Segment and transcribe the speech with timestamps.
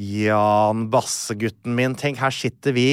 [0.00, 2.86] Jan Bassegutten min, tenk her sitter vi,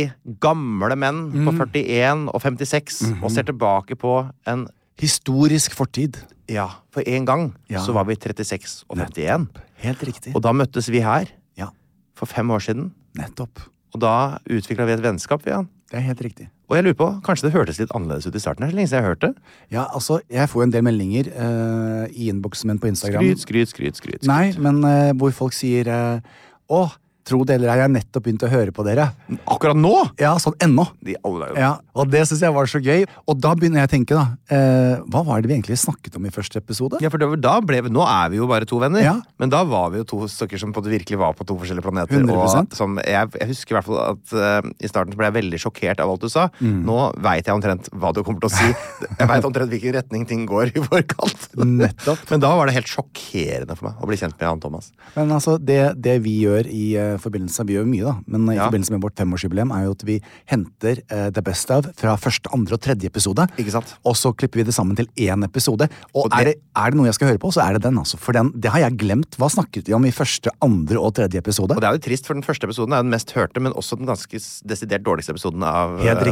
[0.44, 6.16] gamle menn på 41 og 56, og ser tilbake på en Historisk fortid.
[6.50, 7.84] Ja, for en gang Ja.
[7.86, 9.48] så var vi 36 og 51.
[9.84, 10.36] Helt riktig.
[10.36, 11.68] Og da møttes vi her Ja,
[12.16, 13.60] for fem år siden, nettopp.
[13.94, 15.70] og da utvikla vi et vennskap, Jan.
[15.92, 16.50] Det er helt riktig.
[16.68, 18.66] Og jeg lurer på, kanskje det hørtes litt annerledes ut i starten?
[18.66, 19.36] Det er så lenge jeg har hørt det.
[19.72, 23.24] Ja, altså, jeg får jo en del meldinger uh, i innboksen min på Instagram.
[23.24, 23.96] Skryt, skryt, skryt.
[23.96, 24.28] skryt.
[24.28, 26.20] Nei, men uh, hvor folk sier eh,
[26.68, 26.92] Å,
[27.28, 29.10] tro det eller ei, jeg har nettopp begynt å høre på dere.
[29.46, 29.94] Akkurat nå!
[30.22, 30.88] Ja, sånn ennå.
[31.04, 31.52] De alle.
[31.60, 33.06] Ja, og det syns jeg var så gøy.
[33.28, 34.26] Og da begynner jeg å tenke, da.
[34.54, 37.02] Eh, hva var det vi egentlig snakket om i første episode?
[37.04, 39.16] Ja, for det da ble vi, Nå er vi jo bare to venner, Ja.
[39.40, 41.86] men da var vi jo to stykker som på det virkelig var på to forskjellige
[41.86, 42.18] planeter.
[42.20, 42.74] 100%.
[42.74, 45.38] Og som jeg, jeg husker i hvert fall at uh, i starten så ble jeg
[45.38, 46.48] veldig sjokkert av alt du sa.
[46.60, 46.82] Mm.
[46.88, 48.70] Nå veit jeg omtrent hva du kommer til å si.
[49.18, 51.48] Jeg veit omtrent hvilken retning ting går i forkant.
[51.58, 52.22] Nettopp.
[52.30, 54.92] Men da var det helt sjokkerende for meg å bli kjent med Jan Thomas.
[55.16, 58.16] Men altså, det, det vi gjør i eh, forbindelse Vi gjør mye, da.
[58.28, 58.68] Men i Ja.
[58.70, 62.48] forbindelse med vårt femårsjubileum er jo at vi henter uh, the best of fra første,
[62.54, 63.48] andre og tredje episode.
[63.58, 63.96] Ikke sant?
[64.06, 65.90] Og så klipper vi det sammen til én episode.
[66.14, 67.84] Og, Og det- er, det, er det noe jeg skal høre på, så er det
[67.84, 67.98] den.
[67.98, 68.18] altså.
[68.18, 69.36] For den, det har jeg glemt.
[69.38, 71.72] Hva snakket vi om i første, andre og tredje episode?
[71.76, 73.98] Og det er jo trist, for den første episoden er den mest hørte, men også
[73.98, 76.26] den ganske desidert dårligste episoden av eh, vår.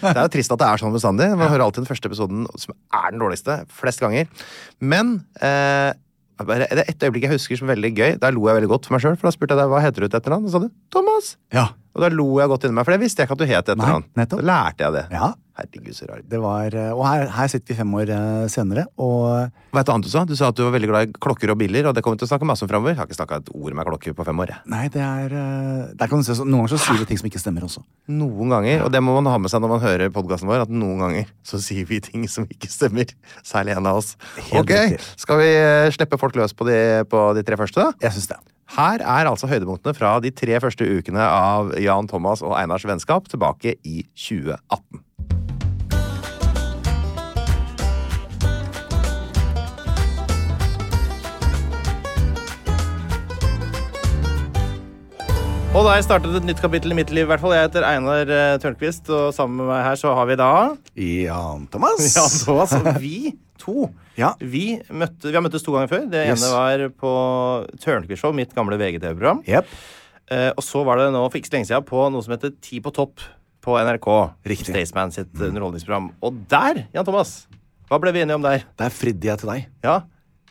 [0.00, 1.30] Det er jo trist at det er sånn bestandig.
[1.36, 4.26] Man hører alltid den første episoden som er den dårligste, flest ganger.
[4.80, 5.92] Men eh,
[6.48, 8.16] bare, det er et øyeblikk jeg husker som veldig gøy.
[8.22, 9.18] Da lo jeg veldig godt for meg sjøl.
[9.20, 10.46] For da spurte jeg deg hva heter du til etternavn.
[10.46, 11.30] Og så sa du Thomas.
[11.54, 11.66] Ja.
[11.96, 13.72] Og da lo jeg godt inni meg, for det visste jeg ikke at du het
[13.74, 14.06] etternavn.
[14.20, 15.04] Da lærte jeg det.
[15.16, 15.32] Ja.
[15.60, 16.22] Herregud, så rar.
[16.24, 19.92] Det var, eh, og her, her sitter vi fem år eh, senere, og Vet du
[19.92, 20.24] annet du sa?
[20.26, 22.24] Du sa at du var veldig glad i klokker og biler, og det kommer vi
[22.24, 22.94] til å snakke masse om framover.
[22.94, 24.54] Jeg har ikke snakka et ord med klokker på fem år.
[24.72, 27.30] Nei, det er eh, der kan du se, Noen ganger så sier vi ting som
[27.30, 27.84] ikke stemmer også.
[28.10, 30.72] Noen ganger, og det må man ha med seg når man hører podkasten vår, at
[30.72, 33.12] noen ganger så sier vi ting som ikke stemmer.
[33.46, 34.16] Særlig en av oss.
[34.50, 35.12] Helt ok, riktig.
[35.20, 35.50] Skal vi
[35.94, 38.08] slippe folk løs på de, på de tre første, da?
[38.08, 38.40] Jeg syns det.
[38.70, 43.26] Her er altså høydepunktene fra de tre første ukene av Jan Thomas og Einars vennskap
[43.30, 45.02] tilbake i 2018.
[55.70, 57.52] Og da jeg startet et nytt kapittel i mitt liv, i hvert fall.
[57.54, 60.48] Jeg heter Einar eh, Tørnquist, og sammen med meg her så har vi da
[60.98, 62.02] Jan Thomas.
[62.16, 62.74] Jan Thomas.
[62.74, 63.84] Og vi to
[64.18, 64.32] Ja.
[64.42, 66.08] vi, møtte, vi har møttes to ganger før.
[66.10, 66.42] Det Yes.
[66.42, 67.12] ene var på
[67.84, 69.44] Tørnquist Show, mitt gamle VGTV-program.
[69.46, 69.70] Yep.
[70.34, 72.56] Eh, og så var det nå for ikke så lenge siden på noe som heter
[72.66, 73.22] Ti på topp
[73.62, 74.10] på NRK.
[74.50, 74.74] Riktig.
[74.74, 75.52] Staysman sitt mm.
[75.52, 76.10] underholdningsprogram.
[76.26, 77.44] Og der, Jan Thomas,
[77.86, 78.66] hva ble vi enige om der?
[78.80, 79.70] Der fridde jeg til deg.
[79.86, 80.00] Ja,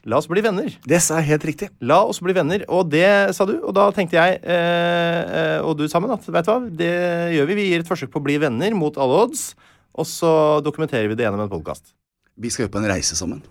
[0.09, 0.74] la oss bli venner.
[0.90, 1.70] Det sa jeg helt riktig.
[1.86, 2.66] La oss bli venner.
[2.74, 6.47] Og det sa du, og da tenkte jeg eh, eh, og du sammen at vet
[6.47, 6.92] du hva, det
[7.36, 7.59] gjør vi.
[7.62, 9.51] Vi gir et forsøk på å bli venner mot alle odds,
[9.94, 10.34] og så
[10.66, 11.94] dokumenterer vi det gjennom en podkast.
[12.39, 13.44] Vi skal jo på en reise sammen.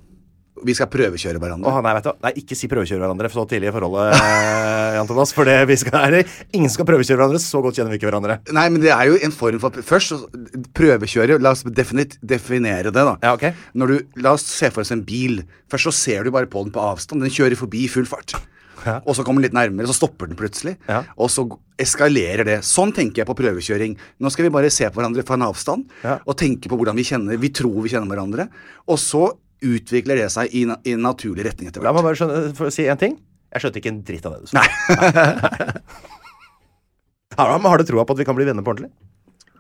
[0.67, 1.71] Vi skal prøvekjøre hverandre.
[1.71, 5.07] Åh, nei, vet du, nei, ikke si prøvekjøre hverandre så tidlig i forholdet, eh, Jan
[5.11, 5.33] Thomas.
[5.37, 6.25] For det vi skal det,
[6.57, 8.39] Ingen skal prøvekjøre hverandre, så godt kjenner vi ikke hverandre.
[8.57, 10.15] Nei, men det er jo en form for Først
[10.77, 11.39] prøvekjøre.
[11.43, 13.17] La oss definit, definere det, da.
[13.23, 13.55] Ja, okay.
[13.79, 15.43] Når du, La oss se for oss en bil.
[15.71, 17.23] Først så ser du bare på den på avstand.
[17.25, 18.37] Den kjører forbi i full fart.
[19.05, 20.77] Og så kommer den litt nærmere, så stopper den plutselig.
[20.89, 21.03] Ja.
[21.21, 21.45] Og så
[21.83, 22.59] eskalerer det.
[22.67, 23.97] Sånn tenker jeg på prøvekjøring.
[24.23, 26.19] Nå skal vi bare se på hverandre fra en avstand Ja.
[26.25, 28.49] og tenke på hvordan vi kjenner Vi tror vi kjenner hverandre.
[28.89, 29.27] Og så
[29.65, 32.75] utvikler det seg i, na- i naturlig retning etter La meg bare skjønne, for å
[32.75, 33.17] si en ting.
[33.55, 34.61] Jeg skjønte ikke en dritt av det du sa.
[37.39, 38.91] Har, men har du troa på at vi kan bli venner på ordentlig?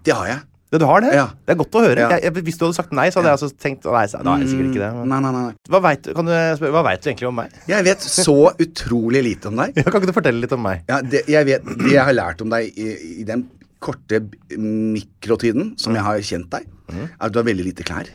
[0.07, 0.41] Det har jeg.
[0.73, 1.11] Ja, du har det?
[1.17, 1.27] Ja.
[1.47, 2.01] Det er godt å høre.
[2.03, 2.09] Ja.
[2.19, 4.49] Jeg, jeg, hvis du hadde sagt nei, så hadde jeg altså tenkt Nei, så- det
[4.51, 4.89] sikkert ikke det.
[4.99, 5.09] Men.
[5.13, 5.53] Nei, nei, nei.
[5.73, 6.33] Hva veit du, kan du
[6.75, 7.55] hva vet du egentlig om meg?
[7.71, 8.35] Jeg vet så
[8.67, 9.73] utrolig lite om deg.
[9.79, 10.83] Ja, kan ikke du fortelle litt om meg?
[10.91, 12.89] Ja, det, jeg vet, det jeg har lært om deg i,
[13.23, 13.47] i den
[13.81, 14.21] korte
[14.59, 18.11] mikrotiden som jeg har kjent deg, er at du har veldig lite klær.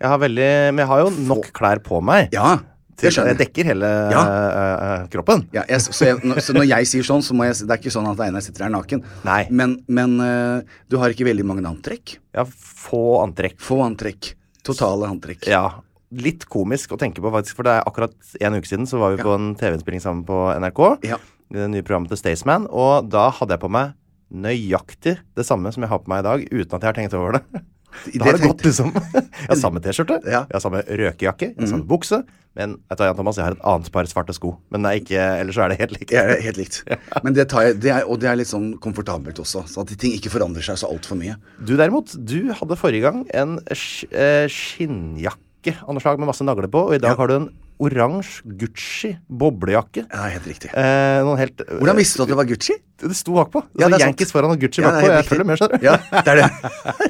[0.00, 2.28] Jeg har veldig Men jeg har jo nok klær på meg.
[2.36, 2.56] Ja,
[2.96, 3.38] det Til, jeg jeg.
[3.42, 4.20] dekker hele Ja.
[4.24, 5.46] øh, øh, kroppen.
[5.52, 7.80] Ja, jeg, så, jeg, når- så når jeg sier sånn, så må jeg Det er
[7.82, 9.02] ikke sånn at Einar sitter her naken.
[9.24, 9.46] Nei.
[9.50, 12.16] Men, men eh, du har ikke veldig mange antrekk.
[12.34, 13.58] Ja, få antrekk.
[13.60, 14.34] Få antrekk.
[14.64, 15.46] Totale antrekk.
[15.46, 15.80] Ja.
[16.12, 17.56] Litt komisk å tenke på, faktisk.
[17.56, 20.40] For det er akkurat en uke siden så var vi på en TV-innspilling sammen på
[20.60, 21.04] NRK.
[21.04, 21.18] Ja.
[21.52, 22.66] Det nye programmet til Staysman.
[22.70, 23.92] Og da hadde jeg på meg
[24.32, 27.14] nøyaktig det samme som jeg har på meg i dag, uten at jeg har tenkt
[27.14, 27.42] over det.
[28.04, 28.92] Det Da har det tenkte- gått, liksom.
[29.46, 30.42] Jeg har samme T-skjorte, Ja.
[30.44, 30.50] Mhm.
[30.50, 32.22] jeg har samme røkejakke, jeg har samme bukse.
[32.56, 34.54] Men vet du, Jan Thomas, jeg har et annet par svarte sko.
[34.72, 36.08] Men det er ikke, ellers så er det helt likt.
[36.08, 36.78] Det er helt likt.
[37.24, 39.66] Men det tar jeg, det er, og det er litt sånn komfortabelt også.
[39.68, 41.36] Så at ting ikke forandrer seg så altfor mye.
[41.60, 46.70] Du derimot, du hadde forrige gang en eh, skinnjakke av noe slag med masse nagler
[46.72, 47.16] på, og i dag Ja.
[47.20, 47.48] har du en
[47.82, 50.06] oransje Gucci boblejakke.
[50.08, 50.70] Ja, helt riktig.
[50.72, 52.76] Eh, helt Hvordan visste du at det var Gucci?
[52.96, 53.62] Det sto bakpå.
[53.76, 54.04] Ja, Ja, det.
[54.06, 55.10] Yankees foran og Gucci Ja, bakpå.
[55.12, 55.84] Jeg følger med, skjønner du.
[55.84, 56.48] Ja, det er det.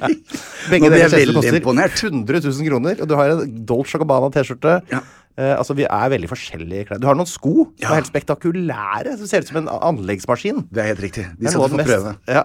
[0.73, 2.03] Begge deler koster imponert.
[2.03, 4.81] 100 000 kroner, og du har en Dolce Gabbana-T-skjorte.
[4.91, 5.05] Ja.
[5.37, 7.01] Eh, altså, Vi er veldig forskjellige klær.
[7.03, 9.17] Du har noen sko som er helt spektakulære.
[9.21, 10.65] Som ser ut som en anleggsmaskin.
[10.73, 11.27] Det er helt riktig.
[11.39, 12.17] De skal du få prøve.
[12.27, 12.43] Ja.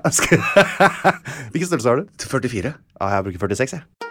[1.55, 2.09] Hvilken størrelse har du?
[2.19, 2.73] 44.
[3.01, 4.10] Ja, jeg bruker 46, jeg.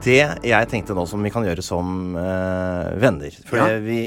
[0.00, 0.16] Det
[0.48, 3.66] jeg tenkte nå som vi kan gjøre som uh, venner For Ja.
[3.84, 3.98] vi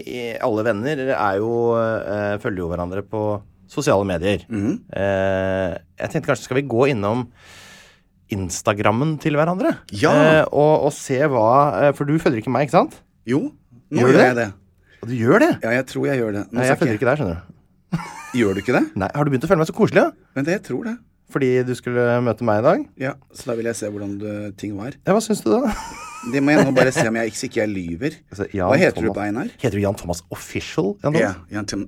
[0.42, 3.22] alle venner er jo uh, følger jo hverandre på
[3.70, 4.42] sosiale medier.
[4.50, 4.80] Mm.
[4.90, 7.28] Uh, jeg tenkte kanskje skal vi gå innom
[8.34, 9.76] Instagrammen til hverandre?
[9.94, 10.14] Ja.
[10.50, 12.98] Og, og se hva For du følger ikke meg, ikke sant?
[13.30, 13.44] Jo,
[13.94, 14.48] nå Gjør gjør, jeg det?
[14.50, 15.00] det.
[15.04, 15.52] Og du gjør det?
[15.62, 16.44] Ja, jeg tror jeg gjør det.
[16.50, 17.50] Nå Nei, jeg følger ikke- ikke deg, skjønner du.
[18.40, 18.84] Gjør du ikke det?
[18.98, 20.02] Nei, Har du begynt å føle meg så koselig?
[20.08, 20.30] Ja?
[20.34, 20.96] Men det, jeg tror det.
[21.34, 22.84] Fordi du skulle møte meg i dag?
[23.02, 24.28] Ja, Så da vil jeg se hvordan du,
[24.60, 24.94] ting var.
[25.02, 25.74] Ja, Hva syns du, da?
[26.34, 28.16] Det må jeg nå bare se om jeg ikke, ikke jeg lyver.
[28.32, 29.10] Altså, Hva heter Thomas.
[29.10, 29.50] du på Einar?
[29.64, 30.94] Heter du Jan Thomas Official?
[31.04, 31.84] Jan Ja, Jan, Tim,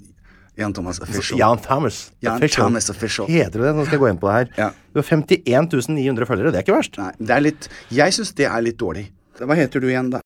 [0.57, 1.39] Jan Thomas Official.
[1.39, 2.01] Jan Thomas.
[2.25, 2.65] Jan Official.
[2.67, 3.29] Thomas Official.
[3.31, 3.73] Heter du det?
[3.77, 4.51] Nå skal jeg gå inn på det her.
[4.57, 4.69] Ja.
[4.95, 6.51] Du har 51 900 følgere.
[6.55, 6.97] Det er ikke verst.
[7.01, 9.09] Nei, det er litt Jeg syns det er litt dårlig.
[9.39, 10.23] Hva heter du igjen, da?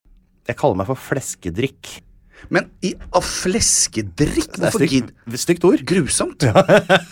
[0.50, 2.00] Jeg kaller meg for fleskedrikk.
[2.54, 4.54] Men i av fleskedrikk?
[4.56, 5.82] Hvorfor stygt, gidd stygt ord.
[5.90, 6.46] Grusomt.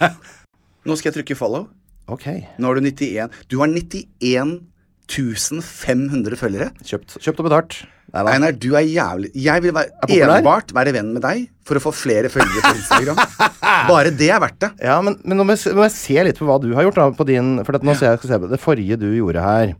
[0.87, 1.67] Nå skal jeg trykke follow.
[2.07, 2.25] Ok.
[2.57, 4.61] Nå har du 91 Du har 91
[5.07, 6.71] 500 følgere.
[6.83, 7.77] Kjøpt, kjøpt og betalt.
[8.17, 9.91] Einar, du er jævlig Jeg vil være,
[10.39, 13.19] enbart være venn med deg for å få flere følgere på Instagram.
[13.91, 14.69] Bare det er verdt det.
[14.87, 16.87] Ja, men, men nå må jeg, se- må jeg se litt på hva du har
[16.87, 16.95] gjort.
[17.01, 19.73] da, på din, For nå ser jeg, skal se på det forrige du gjorde her.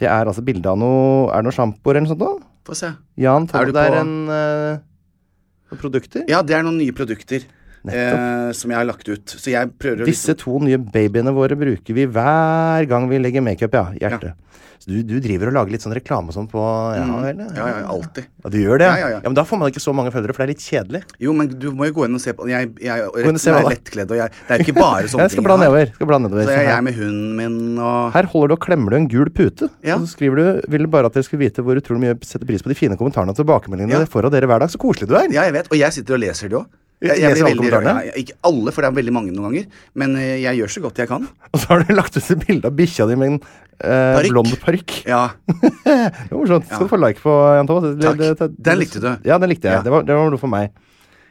[0.00, 2.22] Det er altså bilde av noe Er det noe sjampoer eller noe sånt?
[2.22, 2.46] da?
[2.70, 2.92] Få se.
[3.20, 6.22] Jan, Er du er på- en uh, produkter.
[6.30, 7.44] Ja, det er noen nye produkter.
[7.88, 9.24] Eh, som jeg har lagt ut.
[9.40, 13.72] Så jeg prøver Disse to nye babyene våre bruker vi hver gang vi legger makeup,
[13.74, 13.88] ja.
[14.00, 14.34] Hjerte.
[14.80, 16.56] Så du, du driver og lager litt sånn reklame og sånn på
[16.96, 17.36] Ja, vel?
[17.36, 18.24] liksom, Ja, ja, alltid.
[18.40, 18.86] Ja, du gjør det?
[18.88, 19.18] Ja, ja, ja.
[19.26, 21.00] Men da får man ikke så mange følgere, for det er litt kjedelig.
[21.20, 23.52] Jo, men du må jo gå inn og se på Jeg, jeg, jeg og se
[23.52, 25.92] er lettkledd, og jeg, det er jo ikke bare sånne Jeg skal ting bla nedover.
[25.98, 26.48] Skal bla nedover.
[26.48, 27.60] Så jeg, jeg er med hunden min
[27.90, 29.68] og her holder du og klemmer du en gul pute.
[29.84, 29.98] Ja.
[30.00, 32.64] Og så skriver du Ville bare at dere skulle vite hvor utrolig mye setter pris
[32.64, 34.04] på de fine kommentarene og tilbakemeldingene Ja.
[34.06, 34.72] dere får av dere hver dag.
[34.72, 35.28] Så koselig du er.
[35.28, 35.68] Ja, jeg vet.
[35.68, 36.72] Og jeg sitter og leser det òg.
[37.00, 37.86] Jeg, jeg blir veldig rørt.
[38.04, 39.66] Ja, ikke alle, for det er veldig mange noen ganger.
[39.96, 41.22] Men eh, jeg gjør så godt jeg kan.
[41.54, 43.38] Og så har du lagt ut et bilde av bikkja di med en
[43.80, 44.98] eh, blond parykk.
[45.08, 45.22] Ja.
[45.86, 46.68] Det var morsomt.
[46.68, 47.88] Skal du få like på, Jan Thomas.
[48.04, 48.18] Takk.
[48.20, 49.08] det- det- Den likte du.
[49.24, 49.78] Ja, den likte jeg.
[49.78, 49.82] Ja.
[49.86, 50.74] Det, var, det var noe for meg.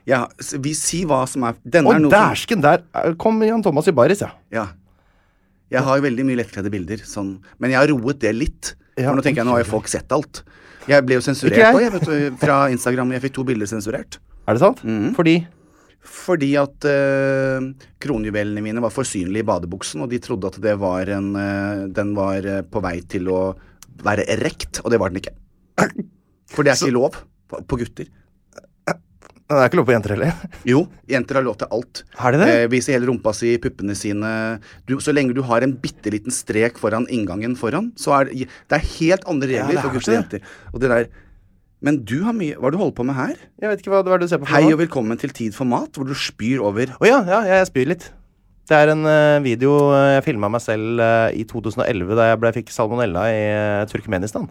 [0.10, 0.24] ja.
[0.65, 3.88] Vi si hva som er Denne Og er noe dæsken, der eh, kom Jan Thomas
[3.88, 4.32] i baris, ja.
[4.51, 4.65] Ja.
[5.70, 7.36] Jeg har veldig mye lettkledde bilder, sånn.
[7.62, 8.72] men jeg har roet det litt.
[8.98, 10.41] Ja, For nå tenker jeg, nå har jo folk sett alt.
[10.89, 13.12] Jeg ble jo sensurert òg, fra Instagram.
[13.13, 14.17] Jeg fikk to bilder sensurert.
[14.50, 14.82] Er det sant?
[14.82, 15.12] Mhm.
[15.13, 15.36] Fordi
[16.00, 17.65] Fordi at eh,
[18.01, 21.88] kronjuvelene mine var for synlige i badebuksen, og de trodde at det var en eh,
[21.96, 23.41] Den var eh, på vei til å
[24.00, 25.36] være erekt, og det var den ikke.
[26.50, 28.08] For det er ikke lov på, på gutter.
[29.50, 30.41] Det er ikke lov på jenter heller.
[30.70, 32.03] Jo, jenter har lov til alt.
[32.20, 32.50] Har de det?
[32.53, 34.32] Eh, vise hele rumpa si, puppene sine.
[34.86, 38.46] Du, så lenge du har en bitte liten strek foran inngangen foran, så er det
[38.46, 40.53] Det er helt andre regler er for gutter og jenter.
[40.70, 41.10] Og det der
[41.86, 43.36] Men du har mye Hva har du holdt på med her?
[43.59, 44.48] Jeg vet ikke hva, hva er det du ser på.
[44.50, 47.41] for Hei og velkommen til Tid for mat, hvor du spyr over Å ja, ja,
[47.53, 48.09] jeg spyr litt.
[48.69, 52.38] Det er en uh, video eh, jeg filma meg selv uh, i 2011 da jeg
[52.38, 54.45] ble, fikk salmonella i uh, Turkmenistan.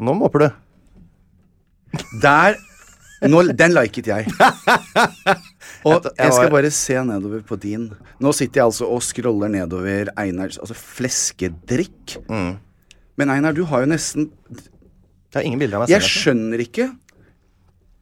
[0.00, 0.48] Nå måper du.
[2.22, 2.56] Der
[3.28, 4.32] nå, Den liket jeg.
[5.90, 7.90] Og jeg skal bare se nedover på din.
[8.20, 12.16] Nå sitter jeg altså og scroller nedover Einars Altså fleskedrikk.
[12.32, 12.54] Mm.
[13.20, 14.30] Men Einar, du har jo nesten
[15.30, 16.02] Jeg har ingen bilder av meg selv.
[16.02, 16.88] Jeg skjønner ikke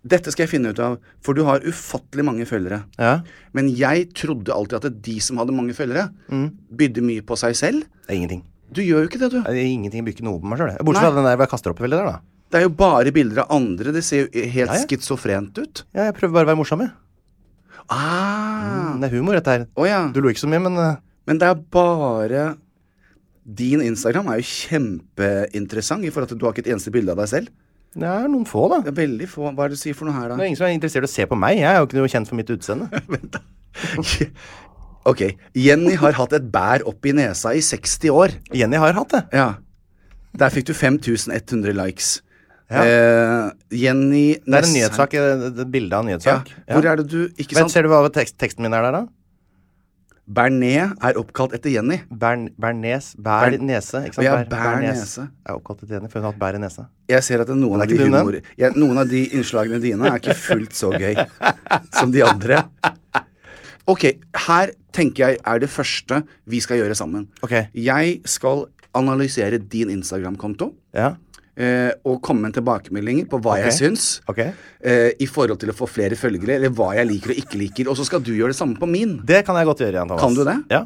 [0.09, 2.85] Dette skal jeg finne ut av, for du har ufattelig mange følgere.
[2.97, 3.19] Ja.
[3.53, 7.83] Men jeg trodde alltid at de som hadde mange følgere, bydde mye på seg selv.
[8.07, 8.45] Det er ingenting.
[8.73, 9.41] Du gjør jo ikke det, du.
[9.43, 10.71] Det er ingenting, jeg ikke noe på meg sjøl.
[10.87, 12.23] Bortsett fra den der hvor jeg kaster opp veldig der, da.
[12.49, 13.93] Det er jo bare bilder av andre.
[13.99, 14.87] Det ser jo helt Ja, ja.
[14.87, 15.83] schizofrent ut.
[15.93, 16.95] Ja, jeg prøver bare å være morsom, jeg.
[17.93, 19.67] Ah, Det er humor, dette her.
[19.77, 20.01] Oh, ja.
[20.15, 20.97] Du lo ikke så mye, men eh,
[21.29, 22.47] Men det er bare
[23.49, 27.11] Din Instagram er jo kjempeinteressant i forhold til at du har ikke et eneste bilde
[27.14, 27.49] av deg selv.
[27.97, 28.81] det er noen få, da.
[28.85, 29.49] Det er veldig få.
[29.57, 30.37] Hva er det du sier for noe her, da?
[30.37, 31.57] Det er ingen som er interessert i å se på meg.
[31.59, 32.90] Jeg er jo ikke noe kjent for mitt utseende.
[35.11, 35.23] ok.
[35.57, 38.37] Jenny har hatt et bær oppi nesa i 60 år.
[38.55, 39.23] Jenny har hatt det.
[39.33, 39.49] Ja.
[40.38, 42.19] Der fikk du 5100 likes.
[42.69, 42.83] Ja.
[42.85, 45.14] Eh, Jenny Det er en nyhetssak.
[45.17, 46.17] eh, er bilde av en Ja.
[46.19, 46.50] nyhetssak.
[46.69, 47.71] Hvor er det du Ikke sant?
[47.71, 47.71] sant?
[47.73, 49.07] ser du hva tekst, teksten min er der, da?
[50.29, 52.03] Bernet er oppkalt etter Jenny.
[52.13, 54.03] Bern, Bernes Bær Bern- nese.
[54.11, 55.25] Ikke ja, bær nese.
[55.49, 56.85] Er oppkalt etter Jenny, for hun har hatt bær i nesa.
[57.09, 60.37] Jeg ser at noen, av de humor, ja, noen av de innslagene dine er ikke
[60.37, 61.17] fullt så gøy
[61.97, 62.61] som de andre.
[63.89, 64.05] Ok,
[64.49, 67.25] her tenker jeg er det første vi skal gjøre sammen.
[67.43, 67.55] Ok.
[67.73, 68.67] Jeg skal
[68.99, 70.75] analysere din Instagram-konto.
[70.93, 71.15] Ja.
[71.59, 73.67] Eh, og komme med tilbakemeldinger på hva okay.
[73.67, 74.07] jeg syns.
[74.31, 74.53] Okay.
[74.79, 77.91] Eh, I forhold til å få flere følgere, eller hva jeg liker og ikke liker.
[77.91, 79.17] Og så skal du gjøre det samme på min.
[79.27, 80.23] Det kan jeg godt gjøre, Jan Thomas.
[80.23, 80.59] Kan du det?
[80.71, 80.85] Ja.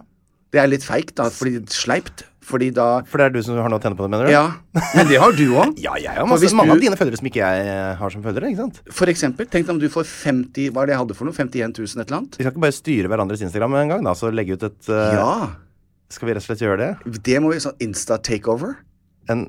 [0.52, 2.25] Det er litt feigt, da, fordi sleipt.
[2.43, 4.33] Fordi da For det er du som har noe å tjene på det, mener du?
[4.33, 4.81] Ja.
[4.97, 5.76] Men det har du òg.
[5.85, 8.25] Ja, jeg har masse, mange du- av dine følgere som ikke jeg eh, har som
[8.25, 8.50] følgere.
[8.50, 8.81] ikke sant?
[8.91, 11.37] For eksempel, tenk deg om du får 50 Hva er det jeg hadde for noe?
[11.37, 12.38] 51 000 et eller annet?
[12.41, 15.21] Vi skal ikke bare styre hverandres Instagram en gang, da, så legge ut et uh,
[15.21, 15.33] Ja.
[16.12, 17.21] Skal vi rett og slett gjøre det?
[17.31, 18.75] Det må vi sånn Insta-takeover.
[19.33, 19.47] En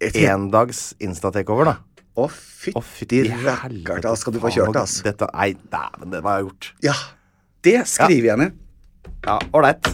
[0.00, 1.76] endags Insta-takeover, da.
[2.20, 5.04] Å, Å, fytti rakkeren, da skal du få kjørt det, altså.
[5.06, 6.72] Dette, nei, dæven, det var gjort.
[6.84, 6.96] Ja.
[7.64, 8.58] Det skriver jeg ned.
[9.24, 9.84] Ja, Ålreit.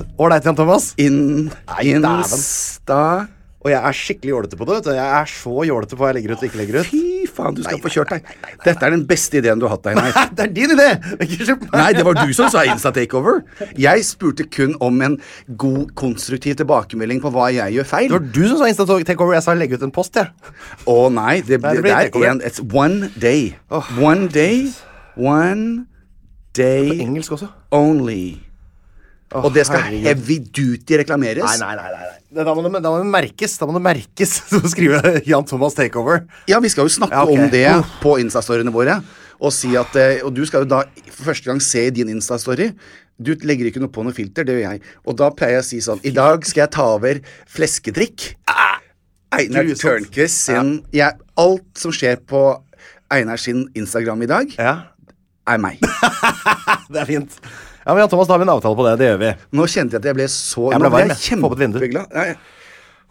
[0.46, 0.92] Jan Thomas.
[1.02, 1.50] In.
[1.82, 3.26] Insta
[3.66, 4.76] Og jeg er skikkelig jålete på det.
[4.94, 6.90] Jeg er så jålete på hva jeg legger ut og ikke legger ut.
[6.92, 8.28] Fy faen, du skal få kjørt deg.
[8.62, 10.04] Dette er den beste ideen du har hatt nei.
[10.36, 10.86] Det er din idé!
[11.72, 13.42] Nei, det var du som sa Insta-takeover.
[13.80, 15.18] Jeg spurte kun om en
[15.58, 18.06] god, konstruktiv tilbakemelding på hva jeg gjør feil.
[18.12, 19.34] Det var du som sa Insta-takeover.
[19.40, 20.30] Jeg sa legge ut en post, jeg.
[20.86, 23.56] Å nei, det, Nei, det, det blir det er en It's one day.
[23.98, 24.68] One day.
[25.18, 25.86] One
[26.54, 26.62] På
[27.02, 27.50] engelsk også.
[27.74, 28.45] only.
[29.34, 30.06] Og det skal herregud.
[30.06, 31.42] heavy duty reklameres.
[31.58, 32.04] Nei, nei, nei.
[32.06, 32.44] nei.
[32.44, 33.56] Da, må det, da må det merkes.
[33.58, 34.36] Da må det merkes.
[34.52, 36.22] Så skriver Jan Thomas Takeover.
[36.50, 37.42] Ja, vi skal jo snakke Ja, okay.
[37.42, 37.96] om det Uff.
[38.04, 39.00] på Insta-storyene våre.
[39.42, 42.08] Og si at eh, Og du skal jo da for første gang se i din
[42.14, 42.70] Insta-story.
[43.18, 44.80] Du legger ikke noe på noe filter, det gjør jeg.
[45.08, 48.30] Og da pleier jeg å si sånn I dag skal jeg ta over fleskedrikk.
[49.36, 49.82] Einar grusomt.
[49.82, 52.42] Tørnquist sin jeg, Alt som skjer på
[53.12, 54.74] Einar sin Instagram i dag, Ja,
[55.46, 55.78] er meg.
[56.92, 57.36] det er fint.
[57.86, 58.92] Ja, men Jan Thomas, da har vi en avtale på det.
[58.98, 59.28] Det gjør vi.
[59.54, 61.36] Nå kjente jeg at jeg ble så Jeg ble varm, jeg.
[61.38, 61.76] Få på et vindu.
[61.86, 62.24] Ja,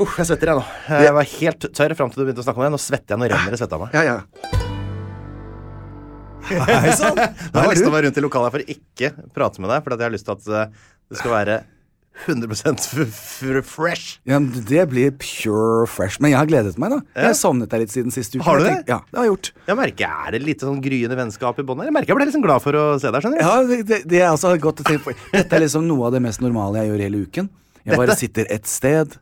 [0.03, 0.63] Uff, jeg svetter, jeg nå.
[1.05, 2.71] Jeg var helt tørr fram til du begynte å snakke om det.
[2.73, 3.21] Nå svetter jeg.
[3.21, 3.95] Nå renner det svette av meg.
[3.95, 4.63] ja, ja.
[6.45, 7.15] Hei sann!
[7.15, 9.71] Nå har jeg lyst til å være rundt i lokalet for å ikke prate med
[9.71, 11.55] deg, for at jeg har lyst til at eh, det skal være
[12.25, 14.19] 100 f f fresh.
[14.25, 16.17] Ja, Det blir pure fresh.
[16.23, 16.99] Men jeg har gledet meg, da.
[17.19, 18.45] Jeg har savnet deg litt siden siste uke.
[18.47, 18.77] Har du det?
[18.87, 19.51] Ja, det har jeg gjort.
[19.67, 21.89] Jeg merker, Er det litt sånn gryende vennskap i bånn her?
[21.91, 23.21] Jeg merker jeg ble liksom glad for å se deg.
[23.25, 23.45] skjønner du?
[23.45, 25.15] Ja, det, det, det er altså godt å tenke på.
[25.35, 27.51] Dette er liksom noe av det mest normale jeg gjør hele uken.
[27.85, 29.19] Jeg bare sitter et sted,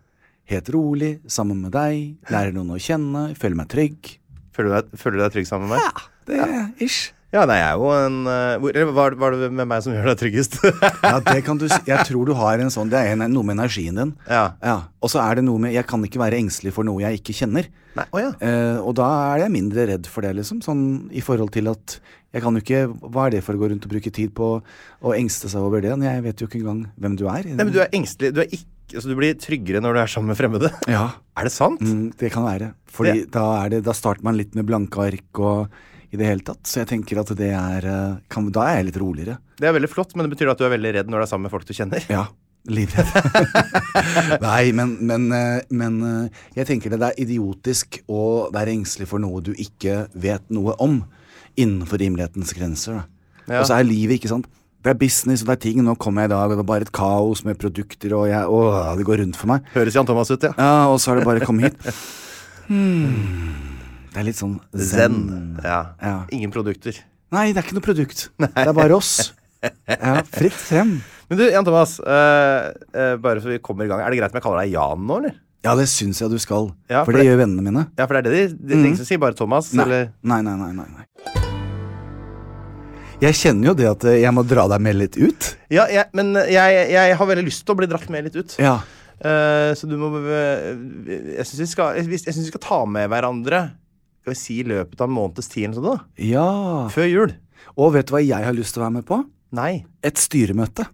[0.53, 4.13] helt rolig, sammen med deg, lærer noen å kjenne, føler meg trygg.
[4.53, 5.83] Føler, du deg, føler du deg trygg sammen med meg?
[5.83, 7.11] Ja, Det er ish.
[7.33, 8.17] Ja, nei, jeg er jo en
[8.61, 10.59] Hva Var var det med meg som gjør deg tryggest?
[11.01, 11.79] Ja, det kan du si.
[11.89, 14.11] Jeg tror du har en sånn Det er en, noe med energien din.
[14.29, 14.75] Ja.
[15.01, 17.35] Og så er det noe med Jeg kan ikke være engstelig for noe jeg ikke
[17.41, 17.69] kjenner.
[17.97, 18.29] Nei, oh, ja.
[18.37, 20.61] uh, og da er jeg mindre redd for det, liksom.
[20.65, 21.97] Sånn i forhold til at
[22.33, 24.49] jeg kan jo ikke Hva er det for å gå rundt og bruke tid på
[24.57, 25.93] å engste seg over det?
[25.93, 27.49] Jeg vet jo ikke engang hvem du er.
[27.49, 28.33] Nei, men du er engstelig.
[28.33, 30.73] Du, er ikke, altså, du blir tryggere når du er sammen med fremmede.
[30.89, 31.07] Ja.
[31.37, 31.81] Er det sant?
[31.81, 32.73] Mm, det kan være.
[32.93, 35.81] Fordi da, er det, da starter man litt med blanke ark og
[36.13, 36.61] i det hele tatt.
[36.69, 39.39] Så jeg tenker at det er eh, kan, Da er jeg litt roligere.
[39.57, 41.31] Det er veldig flott, men det betyr at du er veldig redd når du er
[41.31, 42.05] sammen med folk du kjenner.
[42.11, 42.27] Ja.
[42.69, 43.09] Livredd.
[44.45, 49.23] Nei, men, men, eh, men eh, jeg tenker det er idiotisk å være engstelig for
[49.23, 51.01] noe du ikke vet noe om.
[51.59, 53.03] Innenfor rimelighetens grenser.
[53.49, 53.59] Ja.
[53.59, 54.47] Og så er livet, ikke sant.
[54.83, 55.83] Det er business, og det er ting.
[55.83, 58.47] Nå kommer jeg i dag, og det er bare et kaos med produkter, og jeg,
[58.47, 59.67] åh, det går rundt for meg.
[59.75, 60.53] Høres Jan Thomas ut, ja.
[60.59, 61.81] Ja, og så er det bare å komme hit.
[62.63, 63.72] Hmm.
[64.13, 65.15] Det er litt sånn zen.
[65.63, 65.79] Ja.
[65.97, 66.17] Ja.
[66.35, 66.99] Ingen produkter.
[67.33, 68.27] Nei, det er ikke noe produkt.
[68.37, 69.31] Det er bare oss.
[69.63, 70.99] Ja, fritt frem.
[71.31, 71.95] Men du, Jan Thomas.
[72.03, 74.03] Uh, uh, bare så vi kommer i gang.
[74.03, 75.39] Er det greit om jeg kaller deg Jan nå, eller?
[75.63, 76.69] Ja, det syns jeg du skal.
[76.91, 77.85] Ja, for for det det- gjør vennene mine.
[77.97, 79.85] Ja, for det er det de, de, de som sier bare Thomas, Nei.
[79.87, 80.09] eller?
[80.21, 81.05] nei, nei, nei, nei, nei.
[83.23, 85.47] Jeg kjenner jo det at eh, jeg må dra deg med litt ut.
[85.71, 88.57] Ja, jeg, men jeg, jeg har veldig lyst til å bli dratt med litt ut.
[88.59, 88.81] Ja.
[89.23, 91.77] Uh, så du må Jeg syns
[92.09, 93.69] vi, vi skal ta med hverandre
[94.23, 95.97] skal vi si i løpet av en måneds tid eller sånn da.
[96.23, 96.47] Ja.
[96.93, 97.35] Før jul.
[97.75, 99.21] Og vet du hva jeg har lyst til å være med på?
[99.53, 99.83] Nei.
[100.03, 100.87] Et styremøte.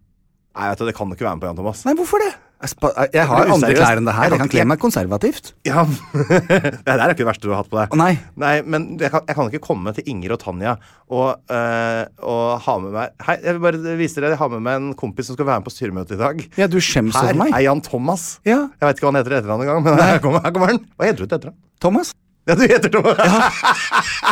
[0.58, 1.84] Nei, vet du, det kan du ikke være med på, Jan Thomas.
[1.86, 2.32] Nei, hvorfor det?
[2.60, 3.80] Jeg, spa- jeg har Det andre useriøst.
[3.80, 4.24] klær enn det her.
[4.26, 5.52] Jeg Jeg kan kan kle ikke- meg konservativt.
[5.64, 5.84] Ja,
[6.20, 7.94] Det der er ikke det verste du har hatt på deg.
[7.96, 8.10] Å nei.
[8.36, 10.74] Nei, men jeg kan, jeg kan ikke komme til Inger og Tanja
[11.08, 14.66] og, eh, og ha med meg Hei, jeg vil bare vise dere, jeg har med
[14.66, 16.44] meg en kompis som skal være med på styremøte i dag.
[16.60, 17.54] Ja, du skjems Her over meg.
[17.56, 18.26] er Jan Thomas.
[18.44, 18.66] Ja.
[18.76, 20.84] Jeg vet ikke hva han heter i etternavn engang, men her kommer, her kommer han.
[21.00, 21.60] Hva heter du til etternavn?
[21.80, 22.12] Thomas.
[22.50, 23.18] Ja, du heter Thomas.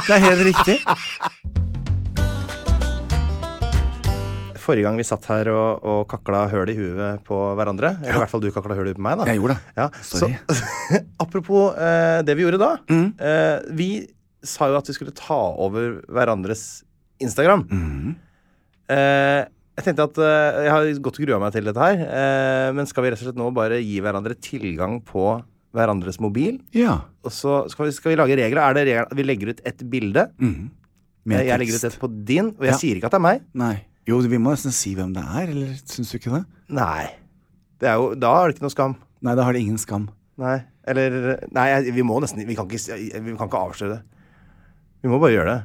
[0.08, 0.76] Det er helt riktig.
[4.58, 8.22] Forrige gang vi satt her og, og kakla høl i huet på hverandre, eller i
[8.24, 9.28] hvert fall du kakla høl i huet på meg, da.
[9.30, 9.76] Jeg gjorde det.
[9.78, 10.34] Ja, Sorry.
[10.50, 12.72] Så, apropos eh, det vi gjorde da.
[12.90, 13.06] Mm.
[13.22, 13.90] Eh, vi
[14.42, 16.64] sa jo at vi skulle ta over hverandres
[17.22, 17.68] Instagram.
[17.70, 18.16] Mm.
[18.98, 19.44] Eh,
[19.78, 22.02] jeg tenkte at eh, Jeg har godt grua meg til dette her.
[22.02, 25.36] Eh, men skal vi rett og slett nå bare gi hverandre tilgang på
[25.78, 26.58] hverandres mobil?
[26.76, 26.98] Ja.
[27.26, 28.64] Og så skal vi, skal vi lage regler.
[28.66, 30.28] Er det regler at vi legger ut et bilde?
[30.42, 30.68] Mm.
[31.28, 32.78] Jeg, jeg legger ut et på din, og jeg Ja.
[32.82, 33.42] sier ikke at det er meg.
[33.54, 33.74] Nei.
[34.08, 36.44] Jo, vi må nesten si hvem det er, eller syns du ikke det?
[36.72, 37.10] Nei.
[37.82, 38.94] Det er jo, da er det ikke noe skam.
[39.22, 40.06] Nei, da har det ingen skam.
[40.40, 40.62] Nei.
[40.88, 44.04] Eller Nei, vi må nesten Vi kan ikke, vi kan ikke avsløre det.
[45.04, 45.60] Vi må bare gjøre det.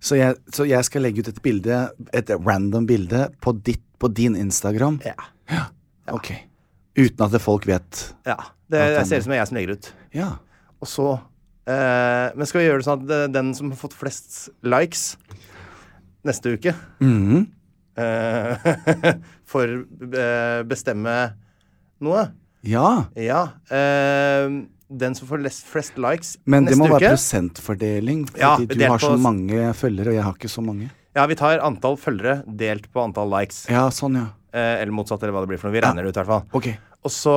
[0.00, 1.80] Så jeg, så jeg skal legge ut et bilde,
[2.16, 5.00] et random bilde, på, ditt, på din Instagram?
[5.04, 5.66] Ja.
[6.14, 6.30] Ok.
[6.98, 8.14] Uten at det folk vet?
[8.26, 8.36] ja.
[8.70, 9.86] Det, det ser ut som det er jeg som legger ut.
[10.14, 10.28] Ja.
[10.80, 11.06] Og så
[11.66, 15.16] eh, Men skal vi gjøre det sånn at eh, den som har fått flest likes
[16.26, 17.40] neste uke Mhm.
[17.98, 18.68] eh,
[19.50, 19.72] får
[20.06, 21.16] eh, bestemme
[22.00, 22.28] noe?
[22.62, 23.06] Ja.
[23.18, 23.42] Ja.
[23.74, 24.46] eh,
[24.90, 28.56] den som får lest, flest likes Men det neste må uke være prosentfordeling, fordi Ja,
[28.58, 30.90] du har så mange følgere, og jeg har ikke så mange.
[31.16, 33.64] Ja, vi tar antall følgere delt på antall likes.
[33.70, 34.28] Ja, sånn, ja.
[34.50, 35.76] Eh, eller motsatt, eller hva det blir for noe.
[35.78, 36.46] Vi regner det ut, i hvert fall.
[36.58, 36.70] Ok.
[37.06, 37.36] Og så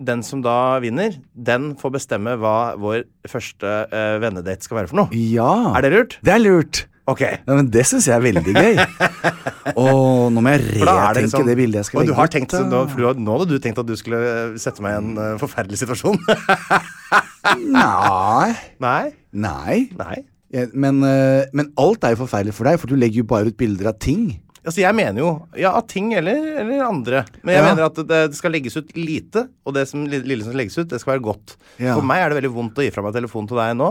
[0.00, 5.02] den som da vinner, den får bestemme hva vår første uh, vennedate skal være for
[5.02, 5.10] noe.
[5.12, 5.74] Ja.
[5.76, 6.16] Er det lurt?
[6.24, 6.86] Det er lurt.
[7.10, 7.20] Ok.
[7.26, 8.80] Ja, men Det syns jeg er veldig gøy.
[9.82, 12.20] og nå må jeg er det retenke liksom- det bildet jeg skal Og du legge
[12.20, 14.84] har ut, tenkt, nå, for du nå hadde du tenkt at du skulle eh, sette
[14.84, 16.20] meg i en uh, forferdelig situasjon.
[17.76, 18.52] Nei.
[18.80, 19.02] Nei?
[19.32, 19.78] Nei.
[19.98, 20.20] Nei.
[20.54, 23.50] Ja, men, uh, men alt er jo forferdelig for deg, for du legger jo bare
[23.50, 24.30] ut bilder av ting.
[24.60, 27.22] Altså, jeg mener jo ja, av ting eller, eller andre.
[27.42, 27.68] Men jeg Ja.
[27.70, 31.00] mener at det, skal legges ut lite, og det som, lille som legges ut, det
[31.00, 31.54] skal være godt.
[31.78, 31.94] Ja.
[31.94, 32.00] Mm.
[32.00, 33.88] For meg er det veldig vondt å gi fra meg telefonen til deg nå.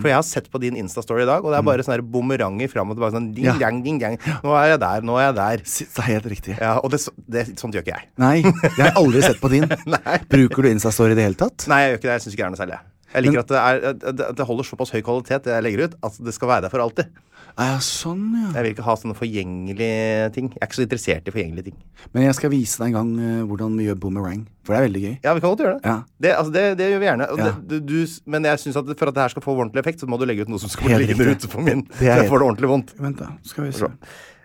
[0.00, 2.06] For jeg har sett på din Insta-story i dag, og det er bare sånne her
[2.14, 3.16] bumeranger fram og tilbake.
[3.16, 3.56] Sånn, ding, Ja.
[3.58, 4.16] dang, ding, dang.
[4.44, 5.56] Nå er jeg der, nå er jeg der.
[5.66, 6.58] Det er helt riktig.
[6.60, 8.08] Ja, og det, det, sånt gjør ikke jeg.
[8.22, 9.66] Nei, jeg har aldri sett på din.
[10.32, 11.66] Bruker du Insta-story i det hele tatt?
[11.66, 12.16] Nei, jeg gjør ikke det.
[12.18, 12.80] Jeg syns ikke det er noe særlig.
[13.12, 15.94] Jeg liker at, det er, at det- holder såpass høy kvalitet, det jeg legger ut,
[16.02, 17.10] at det skal være der for alltid.
[17.52, 18.48] Ja, sånn, ja.
[18.56, 20.48] Jeg vil ikke ha sånne forgjengelige ting.
[20.54, 21.76] Jeg er ikke så interessert i forgjengelige ting.
[22.14, 24.86] Men jeg skal vise deg en gang uh, hvordan vi gjør boomerang, for det er
[24.86, 25.14] veldig gøy.
[25.26, 25.90] Ja, vi kan godt gjøre det.
[25.90, 25.96] Ja.
[26.24, 27.28] Det, altså, det, det gjør vi gjerne.
[27.42, 27.50] Ja.
[27.60, 27.98] du, du,
[28.32, 30.24] men jeg synes at for at det her skal få ordentlig effekt, så må du
[30.24, 31.44] legge ut noe som skal bli ligge riktig.
[31.44, 31.84] ute på min.
[31.98, 32.96] Det er så jeg får det ordentlig vondt.
[33.04, 33.28] Vent, da.
[33.44, 33.92] Skal vi se.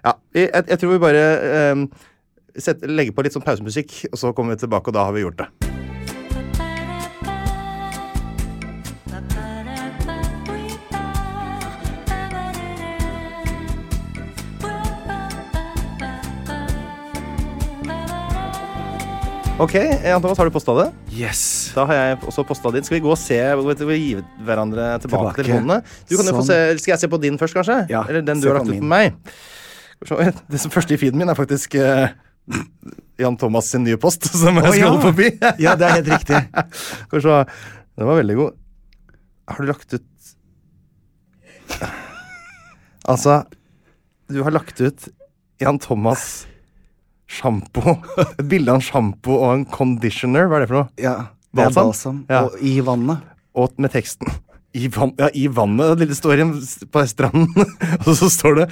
[0.03, 1.23] Ja, jeg, jeg tror vi bare
[1.77, 1.87] um,
[2.91, 5.45] legger på litt sånn pausemusikk, og så kommer vi tilbake, og da har vi gjort
[5.45, 5.66] det.
[19.57, 20.83] Ok, Jan Thomas, har du posta det?
[21.17, 21.39] Yes.
[21.73, 22.83] Da har jeg også posta din.
[22.85, 24.11] Skal vi gå og se du, gi
[24.45, 25.37] hverandre tilbake, Tilbake.
[25.39, 25.77] telefonene?
[26.05, 26.49] Du kan jo få Sånn.
[26.51, 27.77] se, Skal jeg se på din først, kanskje?
[27.89, 29.15] Ja, Eller den du har lagt ut på meg?
[30.45, 32.05] Det som første i feeden min er faktisk uh,
[33.17, 34.91] Jan Thomas sin nye post, som jeg skal ja.
[35.01, 35.31] forbi.
[35.65, 36.43] Ja, det er helt riktig.
[37.15, 37.39] Kanskje.
[37.97, 38.59] Den var veldig god.
[39.49, 40.05] Har du lagt ut
[43.09, 43.39] Altså,
[44.29, 45.09] du har lagt ut
[45.57, 46.45] Jan Thomas
[47.27, 47.97] sjampo.
[48.37, 50.49] Et bilde av en sjampo og en conditioner.
[50.49, 50.89] Hva er det for noe?
[51.01, 51.15] Ja,
[51.53, 52.25] det er Balsam?
[52.31, 52.45] Ja.
[52.47, 53.23] Og i vannet.
[53.57, 54.29] Og med teksten
[54.77, 55.99] i, van ja, I vannet.
[55.99, 56.53] Det står igjen
[56.91, 57.73] på stranden,
[58.05, 58.67] og så står det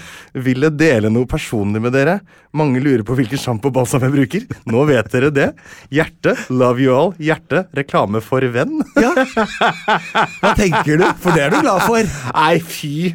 [0.46, 2.20] 'Vil jeg dele noe personlig med dere?'
[2.56, 4.46] Mange lurer på hvilken sjampo og balsam jeg bruker.
[4.72, 5.50] Nå vet dere det.
[5.92, 6.38] Hjerte.
[6.48, 7.12] Love you all.
[7.20, 7.66] Hjerte.
[7.76, 8.80] Reklame for venn.
[8.96, 9.12] Ja.
[10.40, 11.04] Hva tenker du?
[11.20, 12.16] For det er du glad for.
[12.32, 13.12] Nei, fy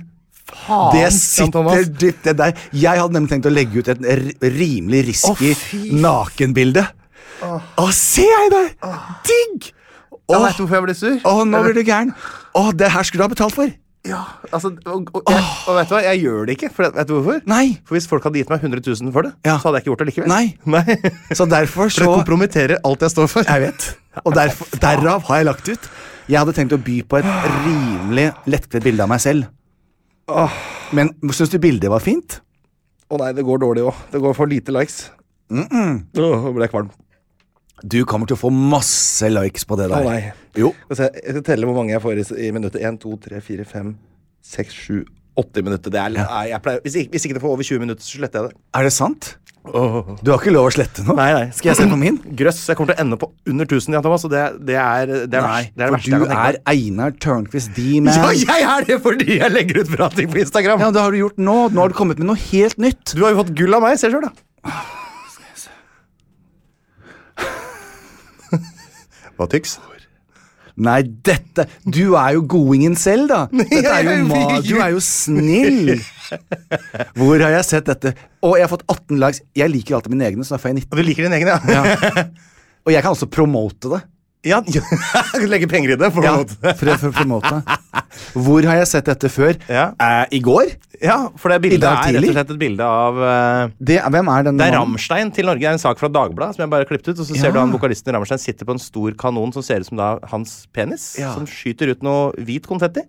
[0.67, 2.65] faen, Det sitter dypt det der.
[2.73, 6.87] Jeg hadde nemlig tenkt å legge ut et rimelig risky oh, nakenbilde.
[7.41, 8.89] Å, se jeg deg!
[9.27, 9.71] Digg!
[10.31, 11.15] Ja, Åh, vet hvorfor jeg ble sur?
[11.27, 12.13] Å, nå blir du gæren.
[12.59, 13.71] Åh, det her skulle du ha betalt for.
[14.09, 16.71] Ja, altså, og, og, jeg, og vet du hva, jeg gjør det ikke.
[16.73, 17.41] For, vet du hvorfor?
[17.51, 17.65] Nei.
[17.85, 19.59] For hvis folk hadde gitt meg 100 000 for det, Ja.
[19.59, 20.31] så hadde jeg ikke gjort det likevel.
[20.33, 20.45] Nei.
[20.77, 21.35] Nei.
[21.37, 23.49] Så derfor For så det kompromitterer alt jeg står for.
[23.51, 23.89] Jeg vet.
[24.25, 25.91] Og derfor, derav har jeg lagt ut.
[26.31, 27.29] Jeg hadde tenkt å by på et
[27.67, 29.51] rimelig lettkledd bilde av meg selv.
[30.97, 32.41] Men syns du bildet var fint?
[33.11, 34.03] Å nei, det går dårlig òg.
[34.13, 35.09] Det går for lite likes.
[35.51, 36.91] Åh, nå ble jeg kvalm.
[37.81, 40.05] Du kommer til å få masse likes på det der.
[40.05, 40.21] Å nei.
[40.59, 40.73] Jo.
[40.91, 42.83] Jeg skal telle hvor mange jeg får i, i minuttet.
[42.85, 43.95] 1, 2, 3, 4, 5,
[44.53, 44.99] 6, 7,
[45.41, 45.95] 8 minutter.
[45.95, 46.27] Det er, ja.
[46.53, 48.63] jeg pleier, hvis, ikke, hvis ikke det får over 20 minutter, så sletter jeg det.
[48.77, 49.31] Er det sant?
[49.61, 51.15] Du har ikke lov å slette noe?
[51.19, 51.49] Nei, nei.
[51.53, 52.17] Skal jeg se på min?
[52.39, 52.63] Grøss.
[52.71, 55.37] Jeg kommer til å ende på under 1000, Jan Thomas, og det, det er det,
[55.37, 56.59] er Nei, det, er det verste jeg kan tenke er.
[56.73, 58.17] Einar Tørnquist D-man.
[58.17, 60.81] Ja, jeg er det fordi jeg legger ut bra ting på Instagram!
[60.81, 61.59] Ja, det har du gjort nå.
[61.77, 63.13] Nå har du kommet med noe helt nytt.
[63.13, 64.01] Du har jo fått gull av meg.
[64.01, 64.33] Se sjøl, da.
[69.37, 69.77] Hva tyks?
[70.81, 73.41] Nei, dette Du er jo godingen selv, da.
[73.53, 75.93] Dette er jo ma du er jo snill.
[77.19, 78.15] Hvor har jeg sett dette?
[78.47, 79.43] Og jeg har fått 18 likes.
[79.59, 80.91] Jeg liker alltid mine egne, så da får jeg 19.
[80.93, 81.59] Og du liker din egen, ja?
[81.69, 82.25] Ja.
[82.87, 84.01] Og jeg kan også promote det.
[84.47, 84.63] Ja,
[85.53, 86.09] Legge penger i det?
[86.15, 87.75] For Ja, å for, for.
[88.45, 89.59] Hvor har jeg sett dette før?
[89.69, 89.91] Ja.
[90.01, 90.73] Eh, I går?
[91.01, 94.45] ja, for det bildet er rett og slett et bilde av uh, Det, hvem er
[94.45, 95.63] den Det er Ramstein til Norge.
[95.63, 97.23] Det er en sak fra Dagbladet som jeg bare har klippet ut.
[97.23, 99.81] Og så ser du han vokalisten i Ramstein sitter på en stor kanon som ser
[99.81, 101.15] ut som da hans penis.
[101.21, 101.33] Ja.
[101.37, 103.07] Som skyter ut noe hvit konfetti.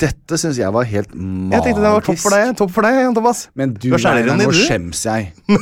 [0.00, 1.52] Dette syns jeg var helt magisk.
[1.54, 3.44] Jeg tenkte det var topp for deg, topp for deg, Jan Thomas.
[3.58, 5.28] Men du, Du er din, jeg.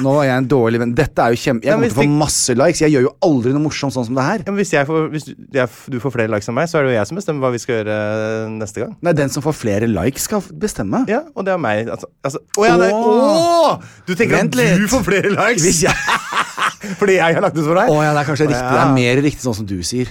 [0.06, 0.92] Nå er jeg en dårlig venn.
[0.96, 1.66] Dette er jo kjempe...
[1.68, 2.82] Jeg kommer til å få masse likes.
[2.84, 4.44] Jeg gjør jo aldri noe morsomt sånn som det her.
[4.44, 6.86] Ja, men hvis får, hvis du, jeg, du får flere likes enn meg, så er
[6.86, 8.94] det jo jeg som bestemmer hva vi skal gjøre eh, neste gang.
[9.06, 11.04] Nei, den som får flere likes, skal bestemme.
[11.10, 11.90] Ja, og det er meg.
[11.92, 13.36] Altså, altså, å, ja, det er, Åh!
[13.36, 13.92] Åh!
[14.08, 15.94] Du tenker Vent at du får flere likes Hvis jeg...
[17.00, 17.92] fordi jeg har lagt ut for deg?
[17.92, 18.64] Å ja, det er kanskje riktig.
[18.64, 20.10] Det er mer riktig sånn som du sier.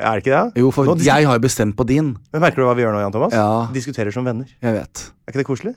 [0.00, 0.62] Er det ikke det?
[0.62, 2.14] Jo, for Nå jeg har jo bestemt på din.
[2.32, 3.36] Men Merker du hva vi gjør nå, Jan Thomas?
[3.36, 3.50] Ja.
[3.74, 4.48] Diskuterer som venner.
[4.62, 5.06] Jeg vet.
[5.26, 5.76] Er ikke det koselig?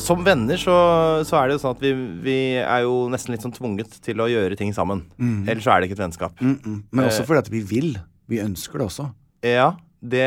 [0.00, 0.74] Som venner så,
[1.28, 1.90] så er det jo sånn at vi,
[2.24, 5.04] vi er jo nesten litt sånn tvunget til å gjøre ting sammen.
[5.20, 6.40] Ellers så er det ikke et vennskap.
[6.40, 6.82] Mm -mm.
[6.90, 7.98] Men også fordi at vi vil.
[8.28, 9.10] Vi ønsker det også.
[9.44, 10.26] Ja, det,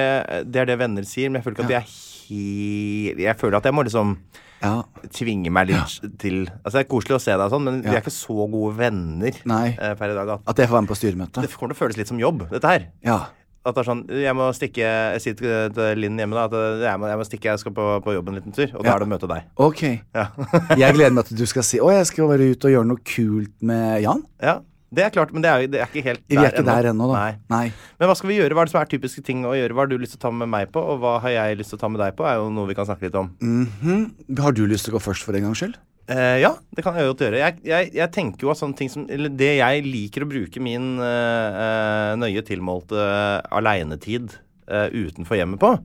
[0.51, 3.57] det er det venner sier, men jeg føler ikke at vi er helt Jeg føler
[3.57, 4.17] at jeg må liksom
[4.63, 4.83] Ja.
[5.11, 8.01] tvinge meg litt til Altså Det er koselig å se deg sånn, men vi er
[8.01, 9.75] ikke så gode venner Nei.
[9.79, 10.29] eh, per i dag.
[10.29, 11.41] At At jeg får være med på styremøtet.
[11.41, 12.87] det kommer til å føles litt som jobb, dette her.
[13.03, 13.25] Ja.
[13.65, 16.55] At det er sånn Jeg må stikke Jeg sier til til Linn hjemme da at
[16.83, 18.67] jeg må, jeg må stikke, jeg skal på, på jobb en liten tur.
[18.75, 18.95] Og da Ja.
[18.97, 19.47] er det å møte deg.
[19.57, 19.81] Ok.
[20.13, 20.27] Ja.
[20.83, 22.89] Jeg gleder meg til at du skal si Å, jeg skal være ute og gjøre
[22.91, 24.23] noe kult med Jan.
[24.43, 24.59] ja.
[24.93, 27.07] Det er klart, men det er, det er ikke helt Vi er ikke der ennå,
[27.09, 27.21] da.
[27.23, 27.31] Nei.
[27.49, 27.71] Nei.
[27.97, 28.53] Men hva skal vi gjøre?
[28.53, 29.73] Hva er det som er typiske ting å gjøre?
[29.73, 31.73] Hva har du lyst til å ta med meg på, og hva har jeg lyst
[31.73, 32.27] til å ta med deg på?
[32.29, 33.31] er jo noe vi kan snakke litt om.
[33.41, 34.37] Mhm.
[34.37, 35.79] Har du lyst til å gå først for en gangs skyld?
[36.11, 37.39] Eh, ja, det kan jeg godt gjøre.
[37.39, 40.63] Jeg, jeg, jeg tenker jo at sånne ting som Eller det jeg liker å bruke
[40.63, 44.35] min uh, nøye tilmålte uh, aleinetid
[44.67, 45.77] uh, utenfor hjemmet på,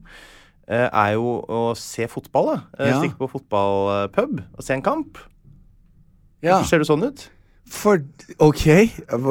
[0.68, 2.56] er jo å se fotball, da.
[2.90, 2.96] Ja.
[3.00, 5.16] Stikke på fotballpub og se en kamp.
[6.44, 6.58] Ja.
[6.68, 7.22] Ser du sånn ut?
[7.72, 8.02] For
[8.44, 8.66] Ok,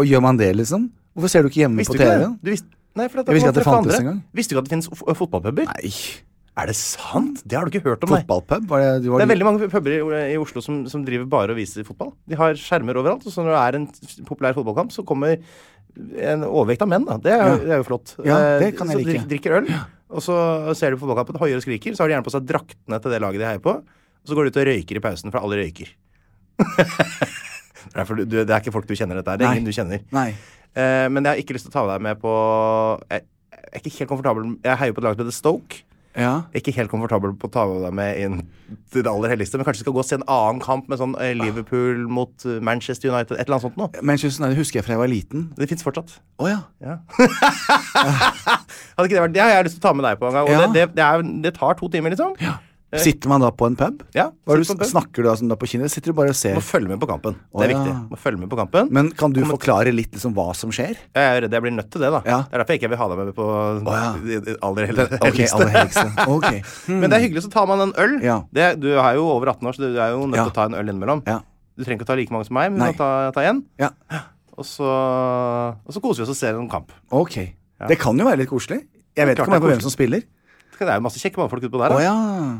[0.09, 0.87] gjør man det, liksom?
[1.13, 2.33] Hvorfor ser du ikke hjemme Visste på TV-en?
[2.45, 4.17] Visste, nei, for at Jeg visste ikke at det fantes engang.
[4.33, 5.69] Visste du ikke at det finnes fotballpuber?
[5.69, 5.93] Nei.
[6.57, 7.43] Er det sant?
[7.45, 8.23] Det har du ikke hørt om, nei.
[8.23, 8.63] Fotballpub?
[8.71, 9.99] Var det, var Det er veldig mange puber i,
[10.33, 12.15] i Oslo som, som driver bare og viser fotball.
[12.25, 13.27] De har skjermer overalt.
[13.29, 13.85] Og så når det er en
[14.25, 15.37] populær fotballkamp, så kommer
[16.17, 17.19] en overvekt av menn, da.
[17.21, 17.53] Det er, Ja.
[17.61, 18.15] det er jo flott.
[18.25, 19.13] Ja, Eh, det kan jeg så like.
[19.19, 19.69] drik- drikker øl,
[20.09, 20.39] og så
[20.77, 23.21] ser du fotballkampen, hoier og skriker, så har de gjerne på seg draktene til det
[23.21, 25.61] laget de heier på, og så går de ut og røyker i pausen, for alle
[25.61, 25.89] røyker.
[27.93, 29.37] det, er du, det er ikke folk du kjenner, dette her.
[29.41, 30.01] Det er ingen du kjenner.
[30.15, 30.29] Nei.
[30.77, 32.31] Eh, men jeg har ikke lyst til å ta deg med på
[33.09, 33.23] Jeg,
[33.57, 35.79] jeg er ikke helt komfortabel Jeg heier på et lag som heter Stoke.
[36.17, 36.43] Ja.
[36.57, 38.37] Ikke helt komfortabel på å ta med deg med inn
[38.91, 41.13] til det aller helligste, men kanskje skal gå og se en annen kamp med sånn
[41.21, 44.01] eh, Liverpool mot eh, Manchester United, et eller annet sånt noe.
[44.01, 45.45] Manchester United husker jeg fra jeg var liten.
[45.59, 46.15] Det fins fortsatt.
[46.41, 46.59] Å ja.
[46.83, 46.97] Ja.
[48.97, 50.37] Hadde ikke det vært Det har jeg lyst til å ta med deg på en
[50.39, 50.47] gang.
[50.49, 50.63] Og Ja.
[50.65, 52.33] det, det, det, er, det tar to timer, liksom.
[52.95, 54.03] Sitter man da på en pub?
[54.15, 54.83] Ja, du på en pub.
[54.87, 55.91] snakker du da, som da på kinnet?
[55.91, 56.55] Sitter du bare og ser?
[56.55, 57.35] Må følge med på kampen.
[57.51, 57.81] Det er ja.
[57.81, 57.95] viktig.
[58.13, 58.87] Må følge med på kampen.
[58.95, 60.95] Men kan du forklare litt liksom hva som skjer?
[60.95, 62.21] jeg er redd jeg blir nødt til det, da.
[62.23, 62.37] Ja.
[62.47, 63.49] Det er derfor jeg ikke vil ha deg med på
[63.91, 64.05] ja.
[64.69, 65.19] aller helligste.
[65.19, 66.07] ok, aller helligste.
[66.31, 66.47] Ok.
[67.01, 68.17] Men det er hyggelig, så tar man en øl.
[68.23, 68.39] Ja.
[68.55, 70.47] Det, du er jo over 18 år, så du er jo nødt Ja.
[70.47, 71.25] til å ta en øl innimellom.
[71.27, 71.41] Ja.
[71.75, 72.93] Du trenger ikke å ta like mange som meg, men Nei.
[72.93, 73.65] du kan ta, ta en.
[73.83, 73.91] Ja.
[74.57, 76.95] Og så, og så koser vi oss og ser en kamp.
[77.11, 77.41] Ok.
[77.91, 78.85] Det kan jo være litt koselig.
[79.17, 80.23] Jeg vet Klart ikke om det er jeg på hvem som spiller.
[80.85, 81.95] Det er jo masse kjekke mannfolk utpå der.
[81.95, 82.13] Oh, ja.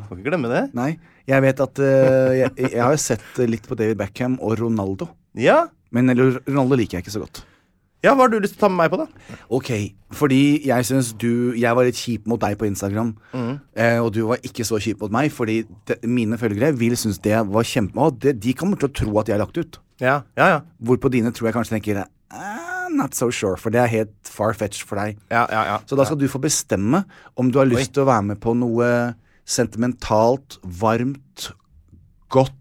[0.08, 0.64] Må ikke glemme det.
[0.78, 0.94] Nei.
[1.28, 5.10] Jeg vet at uh, jeg, jeg har jo sett litt på David Beckham og Ronaldo.
[5.38, 5.66] Ja.
[5.94, 7.44] Men Ronaldo liker jeg ikke så godt.
[8.04, 9.38] ja, hva har du lyst til å ta med meg på, da?
[9.54, 9.70] Ok,
[10.16, 13.14] fordi jeg syns du Jeg var litt kjip mot deg på Instagram.
[13.34, 17.20] Eh, og du var ikke så kjip mot meg, fordi de, mine følgere vil synes
[17.24, 17.98] det var kjempe...
[18.00, 19.80] Å, det, de kommer til å tro at jeg har lagt ut.
[20.04, 20.60] Ja, ja, ja.
[20.84, 24.88] Hvorpå dine tror jeg kanskje tenker ah, Not so sure, for det er helt far-fetched
[24.90, 25.20] for deg.
[25.34, 25.78] ja, ja, ja.
[25.86, 27.04] Så da skal du få bestemme
[27.38, 28.90] om du har lyst til å være med på noe
[29.48, 31.52] sentimentalt, varmt,
[32.34, 32.54] godt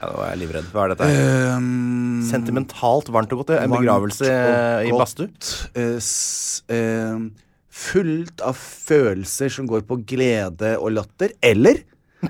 [0.00, 0.68] ja, Nå er jeg livredd.
[0.72, 1.06] Hva er dette?
[1.12, 3.50] ehm, Sentimentalt varmt og godt.
[3.60, 4.30] En begravelse
[4.88, 5.28] i badstue.
[5.76, 5.98] Uh,
[6.72, 7.26] ehm,
[7.68, 11.82] fullt av følelser som går på glede og latter, eller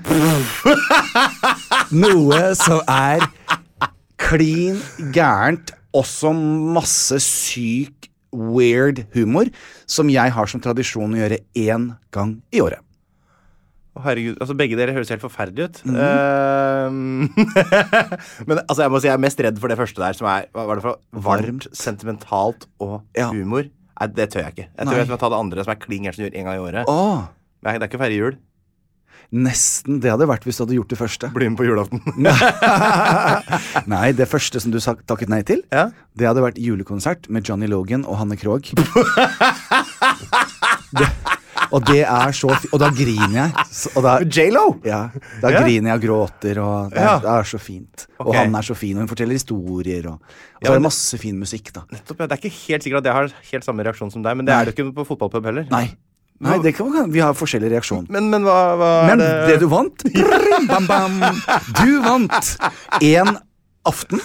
[2.03, 3.23] noe som er
[4.21, 4.77] klin
[5.15, 9.49] gærent, også masse syk, weird humor,
[9.91, 12.79] som jeg har som tradisjon å gjøre én gang i året.
[14.01, 15.81] Herregud, altså Begge dere høres helt forferdelige ut.
[15.83, 15.97] Mhm.
[15.99, 16.87] uh,
[18.47, 20.47] men altså jeg må si jeg er mest redd for det første der, som er
[20.55, 23.27] hva er det for varmt, sentimentalt og Ja.
[23.35, 23.67] humor.
[23.99, 24.69] Nei, Det tør jeg ikke.
[24.71, 25.01] Jeg tror Nei.
[25.03, 26.87] jeg skal ta det andre som er kling gæren som gjør en gang i året.
[26.89, 27.27] Oh.
[27.61, 28.37] Nei, det er ikke å feire jul.
[29.31, 31.29] Nesten det hadde vært hvis du hadde gjort det første.
[31.33, 32.01] Bli med på julaften.
[33.93, 35.89] Nei, det første som du sak- takket nei til, ja.
[36.17, 38.71] det hadde vært julekonsert med Johnny Logan og Hanne Krogh.
[40.97, 41.07] det,
[41.71, 43.65] og det er så fi- Og da griner jeg.
[43.71, 44.65] Så- Og da, J.Lo!
[44.85, 45.09] ja,
[45.41, 45.61] da Ja.
[45.63, 47.19] griner jeg og gråter, og det er, Ja.
[47.19, 48.07] det er så fint.
[48.19, 48.35] Og Ok.
[48.35, 51.39] han er så fin, og hun forteller historier, og, og så er det masse fin
[51.39, 51.81] musikk, da.
[51.91, 52.27] Nettopp, ja.
[52.27, 54.53] Det er ikke helt sikkert at jeg har helt samme reaksjon som deg, men det
[54.53, 54.61] Nei.
[54.61, 55.65] er det ikke på fotballpub heller.
[55.71, 55.95] Nei.
[56.41, 58.07] Nei, det kan, vi har forskjellig reaksjon.
[58.09, 60.03] Men, men hva, hva Men er det du vant
[60.71, 61.19] bam, bam,
[61.77, 62.53] Du vant
[63.01, 63.35] en
[63.87, 64.21] aften.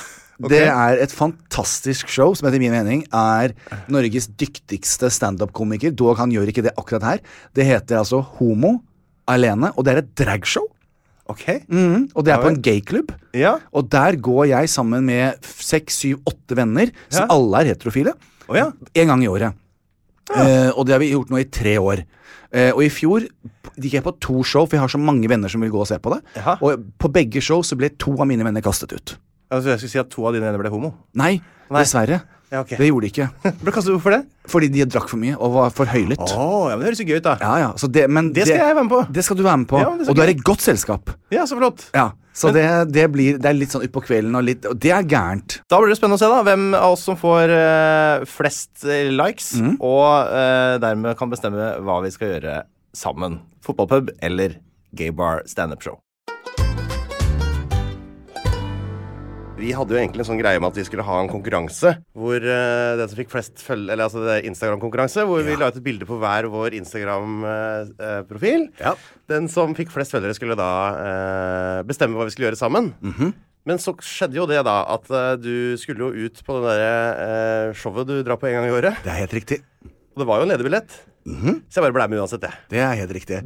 [0.48, 3.54] Det er et fantastisk show som etter min mening er
[3.92, 5.94] Norges dyktigste standup-komiker.
[5.96, 7.22] Dog han gjør ikke det akkurat her.
[7.56, 8.74] Det heter altså Homo
[9.28, 10.66] alene, og det er et dragshow.
[11.32, 11.62] Okay.
[11.66, 13.10] Mm, og det er på en gayklubb.
[13.34, 13.56] Ja.
[13.74, 17.32] Og der går jeg sammen med seks, syv, åtte venner, som Ja.
[17.34, 18.12] alle er heterofile,
[18.46, 18.68] oh, ja.
[18.94, 19.56] en gang i året.
[20.34, 22.02] Eh, og det har vi gjort nå i tre år.
[22.50, 23.26] Eh, og i fjor
[23.76, 25.88] gikk jeg på to show, for jeg har så mange venner som vil gå og
[25.90, 26.22] se på det.
[26.38, 26.56] Jaha.
[26.64, 29.16] Og på begge show så ble to av mine venner kastet ut.
[29.52, 30.94] Altså, jeg skulle si at to av dine venner ble homo.
[31.18, 31.36] Nei,
[31.70, 31.82] Nei.
[31.82, 32.22] dessverre.
[32.52, 32.78] Ja, okay.
[32.78, 33.26] Det gjorde de ikke.
[33.62, 34.20] Ble kastet Hvorfor det?
[34.50, 36.22] Fordi de drakk for mye og var for høylytt.
[36.36, 37.34] Oh, ja, men det høres jo gøy ut, da.
[37.42, 39.00] Ja, ja, så det, men Det skal jeg være med på.
[39.16, 39.80] Det skal du være med på.
[39.82, 41.10] Ja, det og du er i godt selskap.
[41.34, 41.88] Ja, så flott.
[41.96, 44.92] Ja, Så det, det blir Det er litt sånn utpå kvelden, og, litt, og det
[44.94, 45.58] er gærent.
[45.72, 49.10] Da blir det spennende å se da hvem av oss som får uh, flest eh,
[49.10, 49.76] likes, mm.
[49.80, 52.60] og uh, dermed kan bestemme hva vi skal gjøre
[52.96, 53.40] sammen.
[53.66, 54.60] Fotballpub eller
[54.96, 55.98] gaybar standup-show.
[59.56, 61.94] Vi hadde jo egentlig en sånn greie med at vi skulle ha en konkurranse.
[62.12, 63.88] Hvor uh, den som fikk flest følge...
[63.94, 65.24] Eller altså det Instagram-konkurranse.
[65.24, 68.66] Hvor vi la ut et bilde på hver vår Instagram-profil.
[68.82, 68.92] Ja.
[69.32, 72.92] Den som fikk flest følgere, skulle da uh, bestemme hva vi skulle gjøre sammen.
[73.66, 77.72] Men så skjedde jo det, da, at uh, du skulle jo ut på det derre
[77.80, 79.00] showet du drar på en gang i året.
[79.06, 79.62] Det er helt riktig.
[80.12, 80.56] Og det var jo en
[81.26, 81.60] ledig -hmm.
[81.68, 82.52] Så jeg bare ble med uansett, jeg.
[82.70, 83.38] Det er helt riktig.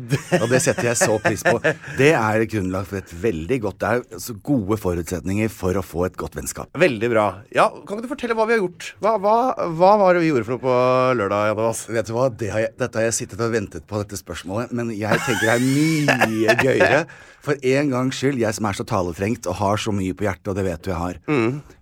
[0.42, 1.60] Og det setter jeg så pris på.
[1.96, 6.06] Det er grunnlag for et veldig godt Det er så gode forutsetninger for å få
[6.06, 6.68] et godt vennskap.
[6.76, 7.42] Veldig bra.
[7.54, 8.94] Ja, Kan ikke du fortelle hva vi har gjort?
[9.00, 10.76] Hva, hva, hva var det vi gjorde for noe på
[11.16, 11.46] lørdag?
[11.48, 11.88] Jan Thomas?
[11.88, 14.72] Vet du hva, det har jeg, Dette har jeg sittet og ventet på, dette spørsmålet.
[14.72, 17.06] Men jeg tenker det er mye gøyere.
[17.40, 20.48] For en gangs skyld, jeg som er så taletrengt og har så mye på hjertet,
[20.52, 21.20] og det vet du jeg har.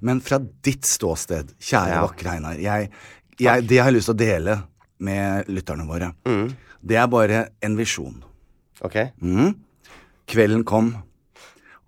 [0.00, 2.02] Men fra ditt ståsted, kjære Ja.
[2.06, 2.90] vakre Einar, jeg,
[3.38, 4.58] jeg, det jeg har lyst til å dele
[4.98, 6.12] med lytterne våre,
[6.82, 8.20] det er bare en visjon.
[8.84, 8.96] Ok.
[9.22, 9.54] Mm.
[10.28, 10.92] Kvelden kom,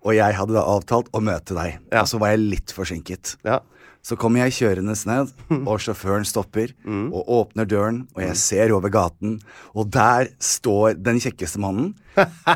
[0.01, 1.77] og jeg hadde da avtalt å møte deg.
[1.91, 2.01] Ja.
[2.03, 3.35] Og så var jeg litt forsinket.
[3.45, 3.59] Ja.
[4.01, 5.29] Så kommer jeg kjørende ned,
[5.69, 9.35] og sjåføren stopper og åpner døren, og jeg ser over gaten,
[9.77, 11.93] og der står den kjekkeste mannen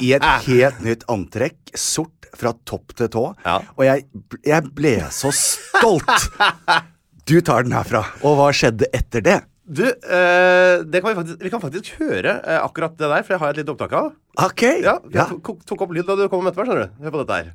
[0.02, 3.60] i et helt nytt antrekk, sort fra topp til tå, Ja.
[3.78, 4.08] og jeg,
[4.44, 6.10] jeg ble så stolt.
[7.26, 8.04] Du tar den herfra.
[8.22, 9.38] Og hva skjedde etter det?
[9.66, 13.34] Du, eh, det kan vi, faktisk, vi kan faktisk høre eh, akkurat det der, for
[13.34, 14.12] jeg har et lite opptak av.
[14.38, 14.62] Ok.
[14.86, 15.26] Ja, jeg Ja.
[15.32, 17.04] tok, tok opp lyd da du kom og møtte meg, skjønner du.
[17.04, 17.54] Hør på dette her.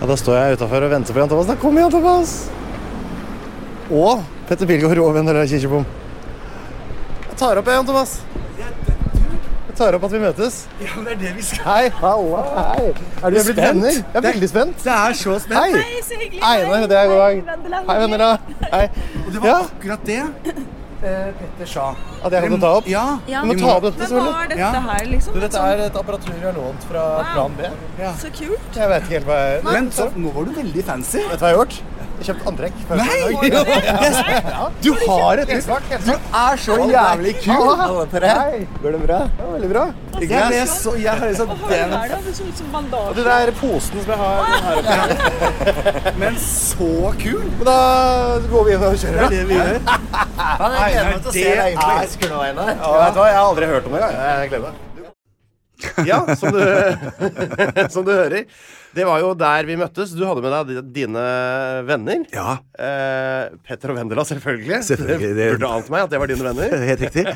[0.00, 1.46] Ja, Da står jeg utafor og venter på Jan Thomas.
[1.46, 2.34] Da kommer Jan Thomas!
[3.90, 5.86] Og Petter Pilgaard og venner av Kirsebom.
[7.28, 8.18] Jeg tar opp, Jan Thomas.
[9.78, 10.54] Jeg tar opp at vi møtes.
[10.82, 11.62] Ja, men det er det vi skal.
[11.68, 12.38] Hei, halla,
[12.74, 12.86] hei.
[13.22, 13.92] Er du blitt venner?
[13.94, 14.80] Jeg er veldig spent.
[14.82, 15.76] Det er så spent.
[15.78, 16.00] Hei.
[16.02, 16.40] så hyggelig.
[16.48, 17.10] Einar, heter jeg.
[17.12, 17.20] god
[17.70, 17.84] dag.
[17.86, 18.24] Hei, venner.
[18.24, 18.66] da.
[18.72, 18.88] Hei.
[19.22, 19.58] Og det var Ja.
[19.68, 21.84] akkurat det eh, Petter sa.
[22.24, 22.88] At jeg kan ta opp?
[22.90, 23.04] Ja.
[23.30, 23.44] Ja.
[23.44, 24.42] Du må ta opp dette, Men hva selvfølgelig.
[24.42, 24.80] er dette Ja.
[24.88, 25.34] her, liksom?
[25.34, 27.04] Du, dette er et apparatur vi har lånt fra
[27.36, 27.70] Plan B.
[28.18, 28.74] Så kult.
[28.74, 31.18] Jeg vet ikke helt hva jeg Men så, nå var du veldig fancy.
[31.22, 31.82] Vet du hva jeg har gjort?
[32.18, 32.74] Jeg har kjøpt antrekk.
[32.98, 33.20] Nei!
[34.82, 37.68] Du har et Helt svart, Du er så jævlig kul.
[38.24, 39.18] Hei, går det bra?
[39.38, 39.84] Ja, veldig bra.
[40.18, 42.34] Jeg ble så Jeg har liksom Hva er den det?
[42.90, 43.14] Det.
[43.18, 44.26] Det der posen som jeg har
[44.64, 46.14] her oppe.
[46.22, 46.90] Men så
[47.22, 47.44] kul.
[47.44, 47.78] Men da
[48.50, 49.30] går vi og kjører, da.
[49.30, 49.78] Det vi gjør.
[50.58, 52.74] Einar, det er skrå, Einar.
[52.74, 54.20] Ja, vet du hva, jeg har aldri hørt om det engang.
[54.42, 54.84] Jeg gleder meg.
[56.08, 56.62] Ja, som du,
[57.94, 58.42] som du hører.
[58.96, 60.14] Det var jo der vi møttes.
[60.16, 61.24] Du hadde med deg dine
[61.88, 62.24] venner.
[62.34, 64.76] Ja, Eh, Petter og Vendela, selvfølgelig.
[64.86, 66.76] Selvfølgelig, Det burde ant meg at det var dine venner.
[66.92, 67.24] helt riktig.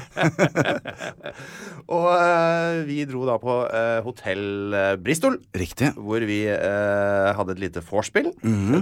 [1.93, 4.45] Og eh, vi dro da på eh, hotell
[4.79, 5.35] eh, Bristol.
[5.59, 5.89] Riktig.
[5.99, 8.31] Hvor vi eh, hadde et lite vorspiel.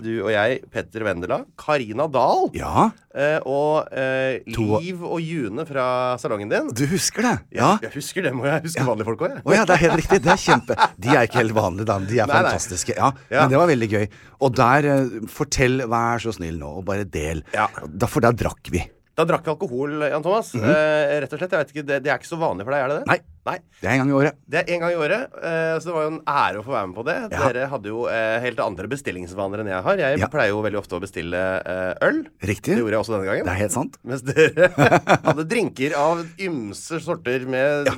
[0.04, 5.86] Du og jeg, Petter Vendela, Karina Dahl Ja, eh, og eh, Liv og June fra
[6.20, 6.68] salongen din.
[6.76, 7.32] du husker det?
[7.56, 7.72] Ja.
[7.86, 9.46] Jeg husker det, må jeg huske vanlige folk òg, jeg.
[9.48, 10.20] Oh, ja, det er helt riktig.
[10.28, 11.96] Det er kjempe De er ikke helt vanlige, da.
[12.04, 12.44] De er nei.
[12.60, 12.96] Fantastiske.
[12.96, 13.42] Ja, Ja.
[13.42, 14.08] Men det var veldig gøy.
[14.40, 17.42] Og der eh, Fortell, vær så snill nå, og bare del.
[17.54, 17.68] Ja.
[18.06, 18.84] For der drakk vi.
[19.18, 20.54] Da drakk vi alkohol, Jan Thomas.
[20.54, 21.50] eh, rett og slett.
[21.52, 23.06] Jeg vet ikke, det, det er ikke så vanlig for deg, er det det?
[23.10, 23.18] Nei.
[23.50, 23.56] Nei.
[23.80, 24.36] Det er en gang i året.
[24.48, 26.72] Det er en gang i året, eh, så det var jo en ære å få
[26.72, 27.16] være med på det.
[27.34, 27.40] Ja.
[27.50, 29.96] Dere hadde jo eh, helt andre bestillingsvaner enn jeg har.
[30.00, 30.28] Jeg Ja.
[30.32, 32.22] pleier jo veldig ofte å bestille eh, øl.
[32.40, 32.76] Riktig.
[32.76, 33.44] Det gjorde jeg også denne gangen.
[33.44, 33.98] Det er helt sant.
[34.04, 34.70] Mens dere
[35.28, 37.90] hadde drinker av ymse sorter med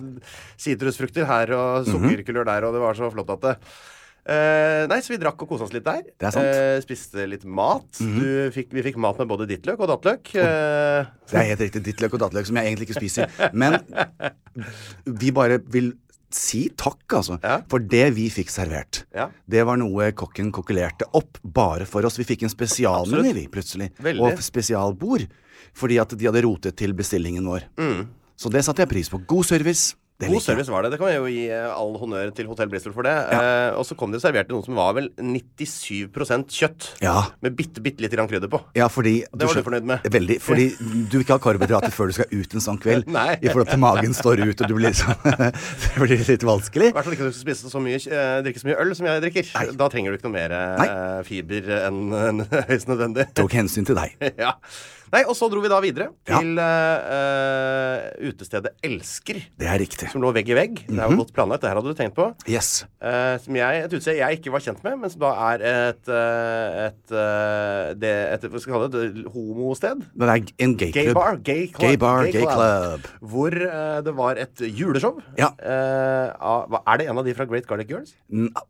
[0.59, 1.93] sitrusfrukter her og Mhm.
[1.93, 3.57] sukkerkulør der, og det var så flott at det
[4.23, 6.05] Eh, nei, så vi drakk og kosa oss litt der.
[6.07, 6.47] Det er sant.
[6.47, 7.89] Eh, spiste litt mat.
[7.99, 10.31] du fikk, vi fikk mat med både dittløk og dattløk.
[10.39, 11.83] Uh, Det er helt riktig.
[11.89, 13.27] Dittløk og dattløk, som jeg egentlig ikke spiser.
[13.53, 13.81] Men
[15.07, 15.93] vi bare vil
[16.33, 17.37] si takk, altså.
[17.43, 17.59] Ja.
[17.69, 19.27] For det vi fikk servert, Ja.
[19.49, 22.17] det var noe kokken kokkelerte opp bare for oss.
[22.17, 23.91] Vi fikk en spesialmeny, vi, plutselig.
[24.01, 24.23] Veldig.
[24.23, 25.27] Og spesialbord.
[25.75, 27.67] Fordi at de hadde rotet til bestillingen vår.
[28.37, 29.21] Så det satte jeg pris på.
[29.27, 29.95] God service.
[30.23, 30.93] God service var det.
[30.93, 33.15] Det kan jeg jo gi eh, all honnør til Hotell Bristol for det.
[33.35, 36.13] Eh, og så kom de og serverte noe som var vel 97
[36.53, 36.89] kjøtt.
[37.03, 37.17] Ja.
[37.43, 38.61] Med bitte, bitte lite grann krydder på.
[38.79, 40.07] Ja, fordi Det var du du fornøyd med?
[40.15, 40.39] Veldig.
[40.45, 43.11] Fordi du vil ikke ha karbohydrater før du skal ut en sånn kveld.
[43.19, 43.35] Nei.
[43.43, 45.27] I forhold til magen står ut, og du blir sånn
[45.83, 46.93] Det blir litt vanskelig.
[46.93, 48.97] I hvert fall ikke når du skal spise så mye, eh, drikke så mye øl
[48.99, 49.53] som jeg drikker.
[49.59, 49.67] Nei.
[49.83, 53.31] Da trenger du ikke noe mer eh, fiber enn en, høyst nødvendig.
[53.39, 54.15] Tok hensyn til deg.
[54.39, 54.55] ja.
[55.13, 56.71] Nei, Og så dro vi da videre til ja.
[57.03, 59.43] uh, utestedet Elsker.
[59.61, 60.09] Det er riktig.
[60.13, 60.85] Som lå vegg i vegg.
[60.89, 61.65] Det er jo godt planlagt.
[61.65, 62.31] Det her hadde du tenkt på.
[62.49, 62.85] Yes.
[63.03, 66.11] Uh, som jeg, et utested jeg ikke var kjent med, men som da er et,
[66.11, 69.03] eh, et, eh, det, et Hva skal vi kalle det?
[69.11, 70.03] et Homosted?
[70.13, 71.39] Det er en Gay gay bar.
[71.45, 73.07] Gay, club, Gay bar, gay club.
[73.33, 75.21] Hvor uh, det var et juleshow.
[75.39, 75.53] Ja.
[75.59, 78.15] Eh, er det en av de fra Great Garlic Girls?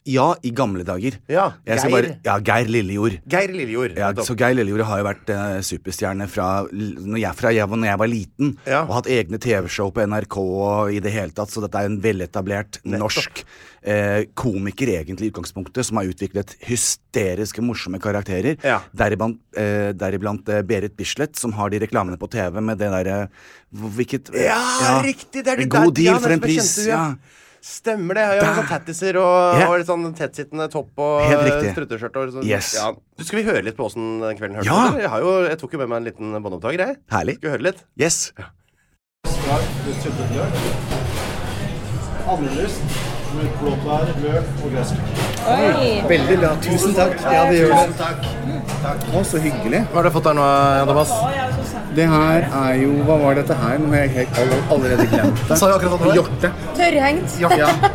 [0.08, 1.18] Ja, i gamle dager.
[1.30, 1.92] Ja, Jeg Geir.
[1.92, 3.18] Bare, ja, Geir Lillejord.
[3.30, 3.96] Geir Lillejord.
[3.98, 7.88] Ja, så Geir Lillejord har jo vært eh, superstjerne fra, når jeg, fra jeg, når
[7.90, 8.54] jeg var liten.
[8.66, 8.80] Ja.
[8.86, 11.52] Og hatt egne TV-show på NRK og i det hele tatt.
[11.52, 13.42] Så dette er en veletablert norsk
[13.84, 18.56] eh, komiker egentlig i utgangspunktet, som har utviklet hysteriske morsomme karakterer.
[18.64, 18.80] Ja.
[18.96, 23.20] Deriblant, eh, deriblant eh, Berit Bislett, som har de reklamene på TV med det derre
[23.72, 25.40] Hvilket Ja, riktig!
[25.46, 26.74] Det er de god der- deal for en pris.
[26.76, 27.14] det, Ja.
[27.62, 28.22] Stemmer det.
[28.34, 29.68] Jeg har sånn tattiser og, yeah.
[29.70, 31.28] og litt sånn tettsittende topp og
[31.76, 32.16] strutteskjørt.
[32.34, 32.46] Sånn.
[32.48, 32.72] Yes.
[32.74, 32.88] Ja.
[33.22, 34.88] Skal vi høre litt på åssen den kvelden hørtes Ja.
[34.90, 34.98] ut?
[34.98, 36.98] Jeg, har jo, jeg tok jo med meg en liten båndopptaker, jeg.
[37.14, 37.36] Herlig.
[37.38, 37.84] Skal vi høre litt?
[37.94, 38.32] Yes.
[46.10, 46.50] Veldig bra.
[46.66, 47.14] Tusen takk.
[47.22, 48.10] Ja, det gjør det.
[49.14, 49.84] Å, så hyggelig.
[49.92, 50.48] Hva har du fått der nå,
[50.80, 51.14] Jan Thomas?
[51.96, 53.78] Det her er jo Hva var dette her?
[53.82, 54.38] Nå har jeg helt
[54.72, 55.56] allerede glemt det.
[55.60, 56.14] Sa jo akkurat hva.
[56.16, 56.50] Hjorte.
[56.78, 57.34] Tørrhengt.
[57.42, 57.50] Ja,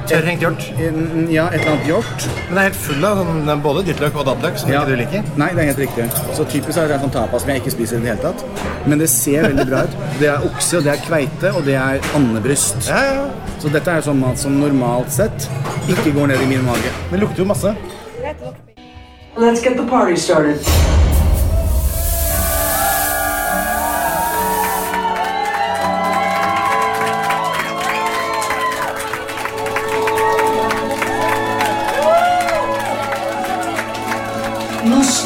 [0.09, 0.65] Tørrhengt hjort.
[1.37, 2.27] ja, et eller annet hjort.
[2.47, 4.83] Men det er helt full av sånn, både dittløk og dattløk, som Ja.
[4.83, 5.31] ikke du liker.
[5.41, 6.07] Nei, det er helt riktig.
[6.37, 8.45] Så typisk er det sånn tapas som jeg ikke spiser i det hele tatt.
[8.85, 9.97] Men det ser veldig bra ut.
[10.21, 12.91] Det er okse, og det er kveite, og det er andebryst.
[12.91, 13.25] Ja, ja.
[13.57, 15.49] Så dette er sånn mat som normalt sett
[15.89, 16.93] ikke går ned i min mage.
[17.09, 17.73] Det lukter jo masse.
[19.37, 21.06] Let's get the party started.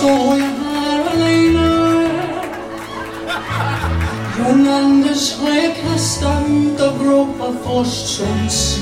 [0.02, 1.68] Står jeg her alene.
[4.38, 5.72] Jon Anders har jeg
[6.86, 8.82] og gropa først som sus.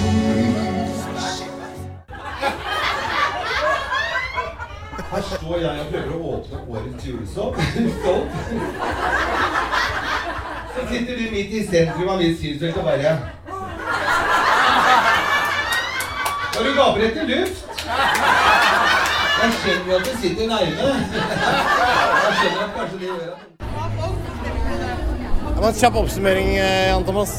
[5.11, 7.59] Her står jeg og prøver å åpne årets julesopp.
[10.73, 13.17] Så sitter du midt i sentrum av mitt synfelt og bare
[16.55, 17.65] Når du gaper etter luft
[19.39, 20.87] Jeg skjønner jo at det sitter nærme.
[22.25, 23.49] Jeg skjønner at kanskje det gjør at
[25.55, 27.31] Det var en kjapp oppsummering, eh, Jan Thomas.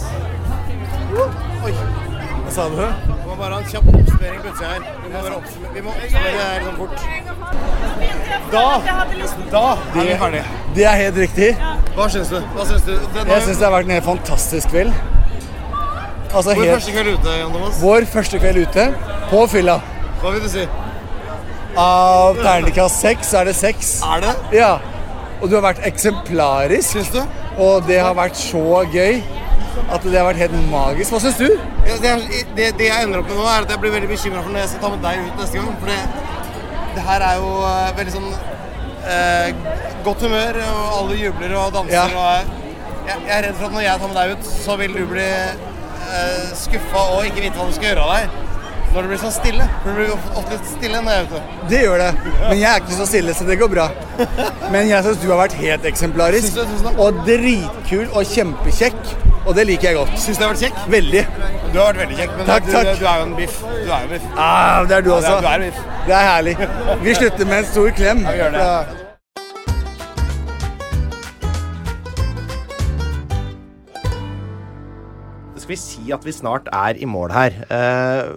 [1.64, 2.76] Oi, hva sa du?
[2.80, 2.86] Det
[3.26, 4.80] var bare en kjapp oppsummering plutselig her.
[5.04, 6.98] Vi må bare oppsummere, vi må oppsummere det her sånn fort.
[8.50, 8.64] Da,
[9.54, 9.64] da
[10.00, 10.44] er vi ferdige.
[10.76, 11.48] Det er helt riktig.
[11.96, 12.38] Hva syns du?
[12.56, 12.92] Hva syns du?
[13.14, 14.92] Den Jeg syns det har vært en helt fantastisk kveld.
[16.30, 17.80] Altså Vår helt første kveld ute, Jan Thomas.
[17.82, 18.84] Vår første kveld ute
[19.32, 19.80] på fylla.
[20.20, 20.64] Hva vil du si?
[21.78, 24.00] Av terningkast seks er det seks.
[24.06, 24.32] Er det?
[24.56, 24.72] Ja.
[25.40, 26.96] Og du har vært eksemplarisk.
[26.96, 27.20] Syns du?
[27.60, 29.20] Og det har vært så gøy
[29.90, 31.12] at det har vært helt magisk.
[31.14, 31.48] Hva syns du?
[31.86, 32.14] Ja, det,
[32.56, 34.64] det, det jeg ender opp med nå, er at jeg blir veldig bekymra for når
[34.64, 35.76] jeg skal ta med deg ut neste gang.
[35.80, 36.00] For det,
[36.96, 38.28] det her er jo eh, veldig sånn
[39.14, 39.64] eh,
[40.06, 41.96] godt humør, og alle jubler og danser.
[41.96, 42.06] Ja.
[42.10, 44.96] Og jeg, jeg er redd for at når jeg tar med deg ut, så vil
[44.98, 48.49] du bli eh, skuffa og ikke vite hva du skal gjøre av deg.
[48.90, 49.66] Når det blir sånn stille.
[49.82, 51.42] For det blir ofte- litt stille når jeg er ute.
[51.70, 52.08] Det gjør det.
[52.48, 53.88] Men jeg er ikke så stille, så det går bra.
[54.72, 56.52] Men jeg syns du har vært helt eksemplarisk.
[56.58, 57.00] Synes du-?
[57.06, 59.12] Og dritkul og kjempekjekk.
[59.46, 60.18] Og det liker jeg godt.
[60.20, 60.80] Syns du jeg har vært kjekk?
[60.96, 61.22] Veldig.
[61.72, 62.90] Du har vært veldig kjekk, men Takk, du, takk.
[62.98, 63.60] du er jo en biff.
[63.62, 64.26] Du er jo en biff.
[64.36, 65.40] Ah, det er du Ja, også.
[65.40, 65.80] du er en biff.
[66.06, 66.56] Det er herlig.
[67.06, 68.18] Vi slutter med en stor klem.
[68.26, 68.96] Ja, vi gjør det.
[75.60, 77.56] Skal vi si at vi snart er i mål her?
[77.70, 78.30] Eh,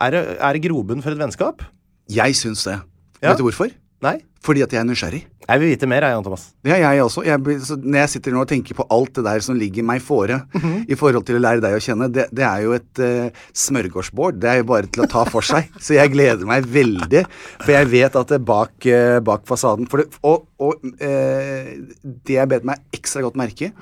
[0.00, 1.64] er, det, er det grobunn for et vennskap?
[2.12, 2.78] Jeg syns det.
[3.22, 3.30] Ja.
[3.32, 3.72] Vet du hvorfor?
[4.04, 4.18] Nei?
[4.44, 5.22] Fordi at jeg er nysgjerrig.
[5.46, 6.42] Jeg vil vite mer, jeg, Jan Thomas.
[6.62, 7.22] Det er jeg også.
[7.24, 7.38] Jeg,
[7.82, 10.84] når jeg sitter nå og tenker på alt det der som ligger meg fore Mhm.
[10.90, 14.38] i forhold til å lære deg å kjenne, det, det er jo et uh, smørgårdsbord.
[14.42, 15.70] Det er jo bare til å ta for seg.
[15.82, 17.24] Så jeg gleder meg veldig.
[17.64, 21.72] For jeg vet at det bak, uh, bak fasaden det, Og, og uh,
[22.26, 23.72] det jeg bet meg ekstra godt merke i,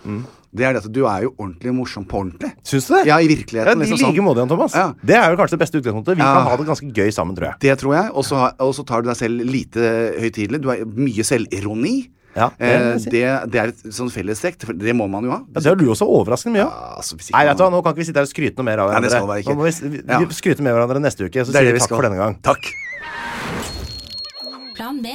[0.54, 2.52] det er det at du er jo ordentlig morsom på ordentlig.
[2.62, 3.06] Syns du det?
[3.08, 3.80] Ja, i Ja, virkeligheten.
[3.80, 4.22] I liksom like sånn.
[4.28, 4.74] måte, Jan Thomas.
[4.78, 4.84] Ja.
[5.02, 6.14] Det er jo kanskje det beste utgangspunktet.
[6.14, 6.28] Vi Ja.
[6.36, 7.58] kan ha det ganske gøy sammen, tror jeg.
[7.64, 8.12] Det tror jeg.
[8.14, 9.82] Og så tar du deg selv lite
[10.22, 10.43] høytidelig.
[10.48, 12.10] Du har mye selvironi.
[12.34, 13.10] Ja, det Eh, si.
[13.14, 13.20] det,
[13.52, 14.56] det er et sånn fellestrekk.
[14.74, 15.38] Det må man jo ha.
[15.54, 16.72] Ja, det har du også overraskende mye av.
[16.72, 18.64] Ja, altså, Nei, vet du hva, Nå kan ikke vi sitte her og skryte noe
[18.66, 19.36] mer av Nei, det hverandre.
[19.38, 19.54] skal ikke.
[19.54, 21.84] Nå må vi, vi, vi skryte med hverandre neste uke, så er sier vi vi
[21.84, 21.96] takk skal.
[22.00, 22.34] for denne gang.
[22.42, 22.72] Takk.
[24.74, 25.14] Plan B.